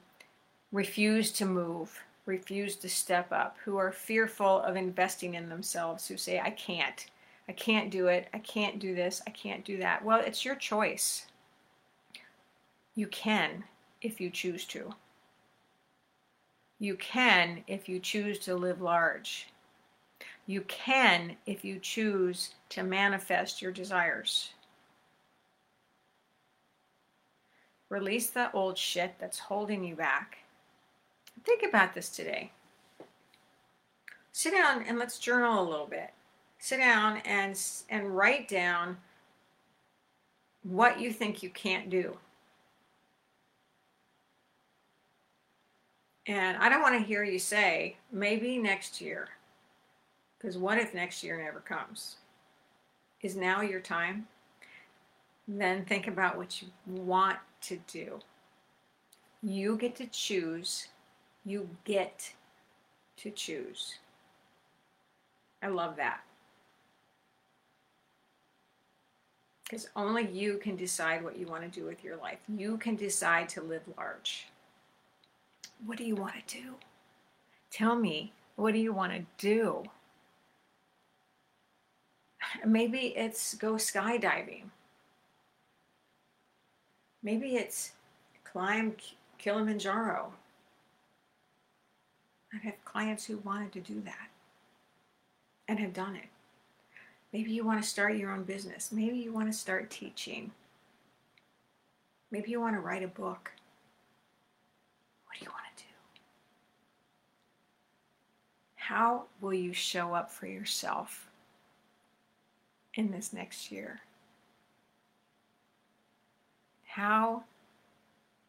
refuse 0.71 1.31
to 1.33 1.45
move, 1.45 2.01
refuse 2.25 2.75
to 2.77 2.89
step 2.89 3.31
up, 3.31 3.57
who 3.63 3.77
are 3.77 3.91
fearful 3.91 4.61
of 4.61 4.75
investing 4.75 5.35
in 5.35 5.49
themselves, 5.49 6.07
who 6.07 6.17
say, 6.17 6.39
I 6.39 6.49
can't. 6.49 7.05
I 7.47 7.51
can't 7.51 7.91
do 7.91 8.07
it. 8.07 8.27
I 8.33 8.39
can't 8.39 8.79
do 8.79 8.95
this. 8.95 9.21
I 9.27 9.29
can't 9.29 9.63
do 9.63 9.77
that. 9.77 10.03
Well, 10.03 10.21
it's 10.21 10.43
your 10.43 10.55
choice. 10.55 11.27
You 12.95 13.05
can 13.05 13.65
if 14.01 14.19
you 14.19 14.31
choose 14.31 14.65
to. 14.65 14.95
You 16.79 16.95
can 16.95 17.63
if 17.67 17.87
you 17.87 17.99
choose 17.99 18.39
to 18.39 18.55
live 18.55 18.81
large. 18.81 19.45
You 20.47 20.61
can 20.61 21.35
if 21.45 21.63
you 21.63 21.77
choose 21.77 22.55
to 22.69 22.83
manifest 22.83 23.61
your 23.61 23.71
desires. 23.71 24.51
Release 27.89 28.29
the 28.29 28.51
old 28.53 28.77
shit 28.77 29.15
that's 29.19 29.39
holding 29.39 29.83
you 29.83 29.95
back. 29.95 30.37
Think 31.43 31.63
about 31.67 31.93
this 31.93 32.09
today. 32.09 32.51
Sit 34.31 34.53
down 34.53 34.83
and 34.83 34.99
let's 34.99 35.17
journal 35.17 35.61
a 35.61 35.69
little 35.69 35.87
bit. 35.87 36.11
Sit 36.59 36.77
down 36.77 37.17
and 37.25 37.59
and 37.89 38.15
write 38.15 38.47
down 38.47 38.97
what 40.63 40.99
you 40.99 41.11
think 41.11 41.41
you 41.41 41.49
can't 41.49 41.89
do. 41.89 42.17
And 46.27 46.57
I 46.57 46.69
don't 46.69 46.81
want 46.81 46.95
to 46.95 47.03
hear 47.03 47.23
you 47.23 47.39
say 47.39 47.97
maybe 48.11 48.59
next 48.59 49.01
year. 49.01 49.29
Because 50.37 50.57
what 50.57 50.77
if 50.77 50.93
next 50.93 51.23
year 51.23 51.41
never 51.43 51.59
comes? 51.59 52.18
Is 53.21 53.35
now 53.35 53.61
your 53.61 53.81
time? 53.81 54.27
Then 55.47 55.83
think 55.83 56.07
about 56.07 56.37
what 56.37 56.61
you 56.61 56.69
want 56.85 57.37
to 57.61 57.79
do. 57.87 58.19
You 59.41 59.77
get 59.77 59.95
to 59.95 60.07
choose. 60.07 60.87
You 61.45 61.69
get 61.83 62.33
to 63.17 63.31
choose. 63.31 63.99
I 65.61 65.67
love 65.67 65.95
that. 65.97 66.21
Because 69.63 69.89
only 69.95 70.27
you 70.27 70.57
can 70.57 70.75
decide 70.75 71.23
what 71.23 71.37
you 71.37 71.45
want 71.45 71.61
to 71.61 71.79
do 71.79 71.85
with 71.85 72.03
your 72.03 72.17
life. 72.17 72.39
You 72.47 72.77
can 72.77 72.95
decide 72.95 73.49
to 73.49 73.61
live 73.61 73.83
large. 73.97 74.47
What 75.85 75.97
do 75.97 76.03
you 76.03 76.15
want 76.15 76.33
to 76.47 76.57
do? 76.61 76.73
Tell 77.71 77.95
me, 77.95 78.33
what 78.55 78.73
do 78.73 78.79
you 78.79 78.93
want 78.93 79.13
to 79.13 79.25
do? 79.37 79.83
Maybe 82.65 83.13
it's 83.15 83.53
go 83.55 83.73
skydiving. 83.73 84.63
Maybe 87.21 87.55
it's 87.55 87.91
climb 88.43 88.95
Kilimanjaro. 89.37 90.33
I've 92.53 92.61
had 92.61 92.83
clients 92.85 93.25
who 93.25 93.37
wanted 93.37 93.71
to 93.73 93.79
do 93.79 94.01
that 94.01 94.29
and 95.67 95.79
have 95.79 95.93
done 95.93 96.15
it. 96.15 96.25
Maybe 97.31 97.51
you 97.51 97.63
want 97.63 97.81
to 97.83 97.87
start 97.87 98.17
your 98.17 98.31
own 98.31 98.43
business. 98.43 98.91
Maybe 98.91 99.17
you 99.17 99.31
want 99.31 99.51
to 99.51 99.57
start 99.57 99.91
teaching. 99.91 100.51
Maybe 102.31 102.49
you 102.49 102.59
want 102.59 102.75
to 102.75 102.81
write 102.81 103.03
a 103.03 103.07
book. 103.07 103.51
What 105.25 105.37
do 105.37 105.45
you 105.45 105.51
want 105.51 105.77
to 105.77 105.83
do? 105.83 105.89
How 108.75 109.25
will 109.41 109.53
you 109.53 109.73
show 109.73 110.13
up 110.15 110.31
for 110.31 110.47
yourself 110.47 111.28
in 112.99 113.11
this 113.11 113.31
next 113.31 113.71
year? 113.71 114.01
How 116.85 117.43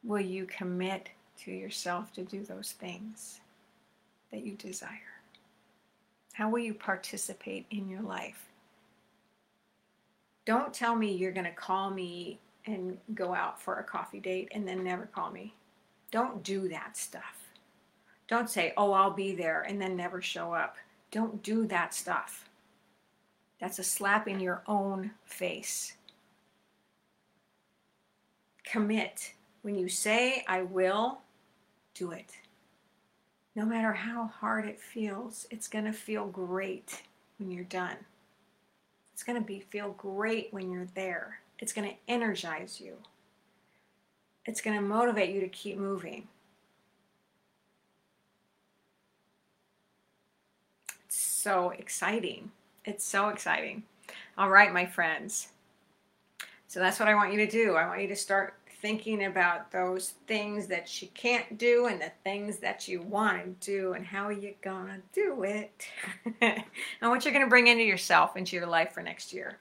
will 0.02 0.20
you 0.20 0.44
commit 0.46 1.08
to 1.44 1.52
yourself 1.52 2.12
to 2.14 2.22
do 2.22 2.42
those 2.42 2.72
things 2.72 3.40
that 4.32 4.44
you 4.44 4.56
desire? 4.56 4.90
How 6.32 6.50
will 6.50 6.58
you 6.58 6.74
participate 6.74 7.64
in 7.70 7.88
your 7.88 8.02
life? 8.02 8.48
Don't 10.46 10.74
tell 10.74 10.96
me 10.96 11.12
you're 11.12 11.30
going 11.30 11.44
to 11.44 11.52
call 11.52 11.90
me 11.90 12.40
and 12.66 12.98
go 13.14 13.32
out 13.32 13.60
for 13.60 13.76
a 13.76 13.84
coffee 13.84 14.18
date 14.18 14.48
and 14.52 14.66
then 14.66 14.82
never 14.82 15.06
call 15.06 15.30
me. 15.30 15.54
Don't 16.10 16.42
do 16.42 16.68
that 16.68 16.96
stuff. 16.96 17.52
Don't 18.26 18.50
say, 18.50 18.72
oh, 18.76 18.90
I'll 18.90 19.12
be 19.12 19.32
there 19.32 19.62
and 19.62 19.80
then 19.80 19.96
never 19.96 20.20
show 20.20 20.52
up. 20.52 20.76
Don't 21.12 21.40
do 21.44 21.66
that 21.68 21.94
stuff. 21.94 22.49
That's 23.60 23.78
a 23.78 23.84
slap 23.84 24.26
in 24.26 24.40
your 24.40 24.62
own 24.66 25.12
face. 25.24 25.94
Commit. 28.64 29.34
When 29.62 29.74
you 29.74 29.88
say, 29.88 30.44
I 30.48 30.62
will, 30.62 31.20
do 31.94 32.12
it. 32.12 32.38
No 33.54 33.66
matter 33.66 33.92
how 33.92 34.26
hard 34.26 34.64
it 34.64 34.80
feels, 34.80 35.46
it's 35.50 35.68
going 35.68 35.84
to 35.84 35.92
feel 35.92 36.26
great 36.26 37.02
when 37.38 37.50
you're 37.50 37.64
done. 37.64 37.96
It's 39.12 39.22
going 39.22 39.38
to 39.38 39.46
be 39.46 39.60
feel 39.60 39.90
great 39.98 40.48
when 40.50 40.70
you're 40.70 40.88
there. 40.94 41.40
It's 41.58 41.74
going 41.74 41.90
to 41.90 41.96
energize 42.08 42.80
you. 42.80 42.96
It's 44.46 44.62
going 44.62 44.76
to 44.76 44.82
motivate 44.82 45.34
you 45.34 45.40
to 45.40 45.48
keep 45.48 45.76
moving. 45.76 46.28
It's 51.04 51.20
so 51.20 51.70
exciting. 51.70 52.52
It's 52.90 53.04
so 53.04 53.28
exciting. 53.28 53.84
All 54.36 54.50
right, 54.50 54.72
my 54.72 54.84
friends. 54.84 55.50
So 56.66 56.80
that's 56.80 56.98
what 56.98 57.08
I 57.08 57.14
want 57.14 57.32
you 57.32 57.38
to 57.38 57.48
do. 57.48 57.76
I 57.76 57.86
want 57.86 58.02
you 58.02 58.08
to 58.08 58.16
start 58.16 58.54
thinking 58.82 59.26
about 59.26 59.70
those 59.70 60.14
things 60.26 60.66
that 60.66 61.00
you 61.00 61.06
can't 61.14 61.56
do 61.56 61.86
and 61.86 62.00
the 62.00 62.10
things 62.24 62.58
that 62.58 62.88
you 62.88 63.00
want 63.00 63.60
to 63.60 63.72
do 63.72 63.92
and 63.92 64.04
how 64.04 64.30
you're 64.30 64.54
going 64.60 64.88
to 64.88 65.02
do 65.14 65.44
it 65.44 65.86
and 66.40 66.64
what 67.02 67.24
you're 67.24 67.32
going 67.32 67.46
to 67.46 67.48
bring 67.48 67.68
into 67.68 67.84
yourself, 67.84 68.36
into 68.36 68.56
your 68.56 68.66
life 68.66 68.92
for 68.92 69.04
next 69.04 69.32
year. 69.32 69.58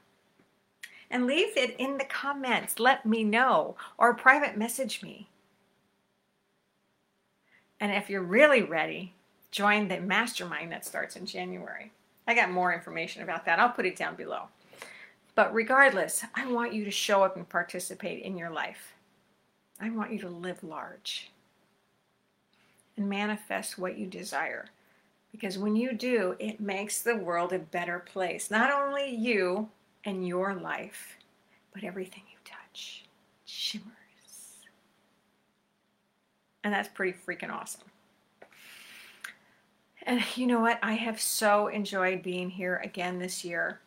And 1.11 1.27
leave 1.27 1.55
it 1.55 1.75
in 1.77 1.99
the 1.99 2.05
comments. 2.05 2.79
Let 2.79 3.05
me 3.05 3.23
know 3.23 3.75
or 3.99 4.15
private 4.15 4.57
message 4.57 5.03
me. 5.03 5.29
And 7.79 7.91
if 7.91 8.09
you're 8.09 8.23
really 8.23 8.63
ready, 8.63 9.13
join 9.51 9.87
the 9.87 9.99
mastermind 9.99 10.71
that 10.71 10.83
starts 10.83 11.15
in 11.15 11.27
January. 11.27 11.91
I 12.29 12.35
got 12.35 12.51
more 12.51 12.71
information 12.71 13.23
about 13.23 13.45
that. 13.45 13.57
I'll 13.57 13.71
put 13.71 13.87
it 13.87 13.95
down 13.95 14.13
below. 14.13 14.49
But 15.33 15.51
regardless, 15.51 16.23
I 16.35 16.45
want 16.45 16.75
you 16.75 16.85
to 16.85 16.91
show 16.91 17.23
up 17.23 17.35
and 17.35 17.49
participate 17.49 18.21
in 18.21 18.37
your 18.37 18.51
life. 18.51 18.93
I 19.81 19.89
want 19.89 20.13
you 20.13 20.19
to 20.19 20.29
live 20.29 20.63
large 20.63 21.31
and 22.95 23.09
manifest 23.09 23.79
what 23.79 23.97
you 23.97 24.05
desire. 24.05 24.67
Because 25.31 25.57
when 25.57 25.75
you 25.75 25.91
do, 25.91 26.35
it 26.37 26.59
makes 26.59 27.01
the 27.01 27.15
world 27.15 27.51
a 27.51 27.57
better 27.57 27.97
place. 27.97 28.51
Not 28.51 28.71
only 28.71 29.09
you 29.09 29.67
and 30.05 30.27
your 30.27 30.53
life, 30.53 31.17
but 31.73 31.83
everything 31.83 32.21
you 32.31 32.37
touch 32.45 33.05
shimmers. 33.45 33.87
And 36.63 36.71
that's 36.71 36.89
pretty 36.89 37.17
freaking 37.25 37.51
awesome. 37.51 37.88
And 40.09 40.23
you 40.35 40.47
know 40.47 40.59
what? 40.59 40.79
I 40.81 40.93
have 40.93 41.21
so 41.21 41.67
enjoyed 41.67 42.23
being 42.23 42.49
here 42.49 42.81
again 42.83 43.19
this 43.19 43.45
year 43.45 43.79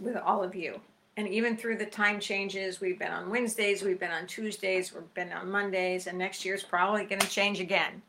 with 0.00 0.16
all 0.16 0.44
of 0.44 0.54
you 0.54 0.80
and 1.20 1.28
even 1.28 1.54
through 1.54 1.76
the 1.76 1.84
time 1.84 2.18
changes, 2.18 2.80
we've 2.80 2.98
been 2.98 3.12
on 3.12 3.28
Wednesdays, 3.28 3.82
we've 3.82 4.00
been 4.00 4.10
on 4.10 4.26
Tuesdays, 4.26 4.94
we've 4.94 5.12
been 5.12 5.30
on 5.32 5.50
Mondays, 5.50 6.06
and 6.06 6.16
next 6.16 6.46
year's 6.46 6.62
probably 6.62 7.04
going 7.04 7.20
to 7.20 7.28
change 7.28 7.60
again. 7.60 8.00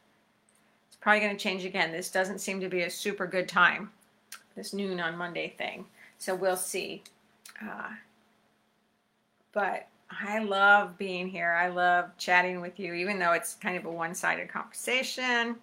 It's 0.87 0.95
probably 0.95 1.19
going 1.19 1.35
to 1.35 1.37
change 1.37 1.65
again. 1.65 1.91
This 1.91 2.09
doesn't 2.09 2.39
seem 2.39 2.61
to 2.61 2.69
be 2.69 2.83
a 2.83 2.89
super 2.89 3.27
good 3.27 3.49
time, 3.49 3.91
this 4.55 4.73
noon 4.73 5.01
on 5.01 5.17
Monday 5.17 5.53
thing. 5.57 5.83
So 6.19 6.33
we'll 6.35 6.55
see. 6.55 7.03
Uh, 7.61 7.89
but 9.51 9.87
I 10.09 10.39
love 10.39 10.97
being 10.97 11.27
here. 11.27 11.51
I 11.51 11.67
love 11.67 12.15
chatting 12.17 12.61
with 12.61 12.79
you, 12.79 12.93
even 12.93 13.19
though 13.19 13.33
it's 13.33 13.55
kind 13.55 13.75
of 13.75 13.83
a 13.83 13.91
one-sided 13.91 14.47
conversation. 14.47 15.57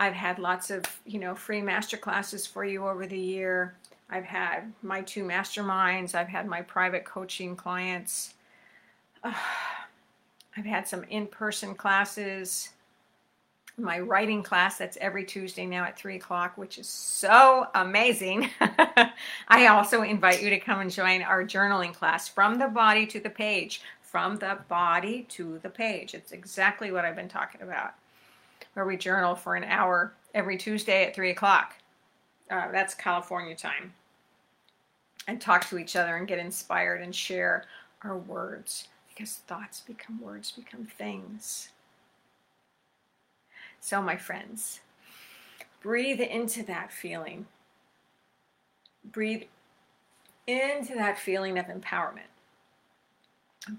I've 0.00 0.14
had 0.14 0.38
lots 0.38 0.70
of, 0.70 0.82
you 1.04 1.18
know, 1.20 1.34
free 1.34 1.60
master 1.60 1.98
classes 1.98 2.46
for 2.46 2.64
you 2.64 2.86
over 2.86 3.06
the 3.06 3.18
year. 3.18 3.74
I've 4.08 4.24
had 4.24 4.72
my 4.82 5.02
two 5.02 5.24
masterminds, 5.24 6.14
I've 6.14 6.26
had 6.26 6.46
my 6.46 6.62
private 6.62 7.04
coaching 7.04 7.54
clients, 7.54 8.32
I've 9.22 10.64
had 10.64 10.88
some 10.88 11.04
in 11.04 11.26
person 11.26 11.74
classes. 11.74 12.70
My 13.76 13.98
writing 14.00 14.42
class 14.42 14.78
that's 14.78 14.96
every 15.00 15.24
Tuesday 15.24 15.66
now 15.66 15.84
at 15.84 15.98
3 15.98 16.16
o'clock, 16.16 16.56
which 16.56 16.78
is 16.78 16.88
so 16.88 17.66
amazing. 17.74 18.50
I 19.48 19.66
also 19.66 20.02
invite 20.02 20.42
you 20.42 20.50
to 20.50 20.58
come 20.58 20.80
and 20.80 20.90
join 20.90 21.22
our 21.22 21.44
journaling 21.44 21.94
class 21.94 22.26
from 22.26 22.58
the 22.58 22.68
body 22.68 23.06
to 23.06 23.20
the 23.20 23.30
page. 23.30 23.82
From 24.00 24.38
the 24.38 24.58
body 24.68 25.26
to 25.30 25.58
the 25.62 25.70
page. 25.70 26.14
It's 26.14 26.32
exactly 26.32 26.90
what 26.90 27.04
I've 27.04 27.16
been 27.16 27.28
talking 27.28 27.62
about, 27.62 27.94
where 28.74 28.86
we 28.86 28.96
journal 28.96 29.34
for 29.34 29.54
an 29.54 29.64
hour 29.64 30.12
every 30.34 30.56
Tuesday 30.56 31.04
at 31.04 31.14
3 31.14 31.30
o'clock. 31.30 31.74
Uh, 32.50 32.70
that's 32.72 32.94
California 32.94 33.54
time 33.54 33.92
and 35.28 35.40
talk 35.40 35.68
to 35.68 35.78
each 35.78 35.96
other 35.96 36.16
and 36.16 36.26
get 36.26 36.38
inspired 36.38 37.00
and 37.00 37.14
share 37.14 37.64
our 38.02 38.16
words 38.16 38.88
because 39.08 39.34
thoughts 39.46 39.80
become 39.80 40.20
words, 40.20 40.50
become 40.50 40.86
things. 40.86 41.68
So, 43.80 44.02
my 44.02 44.16
friends, 44.16 44.80
breathe 45.82 46.20
into 46.20 46.62
that 46.64 46.92
feeling. 46.92 47.46
Breathe 49.04 49.44
into 50.46 50.94
that 50.94 51.18
feeling 51.18 51.58
of 51.58 51.66
empowerment. 51.66 52.30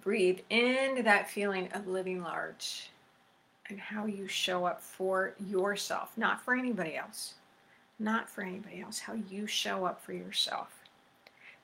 Breathe 0.02 0.40
into 0.50 1.04
that 1.04 1.30
feeling 1.30 1.70
of 1.74 1.88
living 1.88 2.22
large 2.22 2.90
and 3.72 3.80
how 3.80 4.06
you 4.06 4.28
show 4.28 4.66
up 4.66 4.82
for 4.82 5.34
yourself, 5.48 6.12
not 6.18 6.42
for 6.42 6.54
anybody 6.54 6.96
else. 6.96 7.34
Not 7.98 8.30
for 8.30 8.42
anybody 8.42 8.82
else, 8.82 9.00
how 9.00 9.14
you 9.14 9.48
show 9.48 9.86
up 9.86 10.04
for 10.04 10.14
yourself 10.14 10.82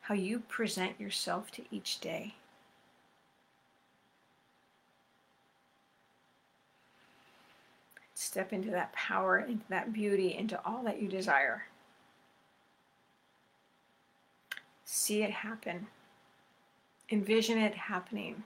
how 0.08 0.14
you 0.14 0.40
present 0.40 0.98
yourself 1.02 1.52
to 1.52 1.62
each 1.70 2.00
day. 2.00 2.34
Step 8.14 8.54
into 8.54 8.72
that 8.72 8.94
power, 8.94 9.40
into 9.40 9.66
that 9.68 9.92
beauty, 9.92 10.34
into 10.34 10.58
all 10.66 10.82
that 10.84 11.02
you 11.02 11.10
desire. 11.10 11.66
See 14.86 15.24
it 15.24 15.32
happen. 15.32 15.88
Envision 17.12 17.58
it 17.58 17.76
happening. 17.76 18.44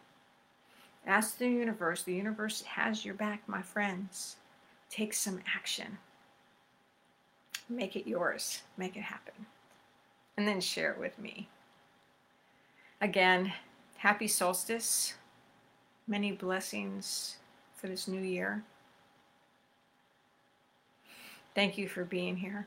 Ask 1.06 1.38
the 1.38 1.50
universe. 1.50 2.04
The 2.04 2.14
universe 2.14 2.62
has 2.64 3.04
your 3.04 3.16
back, 3.16 3.42
my 3.48 3.62
friends. 3.62 4.38
Take 4.90 5.14
some 5.14 5.40
action. 5.56 5.98
Make 7.70 7.96
it 7.96 8.08
yours. 8.08 8.62
Make 8.78 8.96
it 8.96 9.04
happen 9.04 9.46
and 10.38 10.48
then 10.48 10.62
share 10.62 10.92
it 10.92 11.00
with 11.00 11.18
me. 11.20 11.50
Again, 13.00 13.54
Happy 14.02 14.28
solstice. 14.28 15.14
Many 16.08 16.32
blessings 16.32 17.38
for 17.76 17.86
this 17.86 18.08
new 18.08 18.20
year. 18.20 18.64
Thank 21.54 21.78
you 21.78 21.88
for 21.88 22.04
being 22.04 22.38
here. 22.38 22.66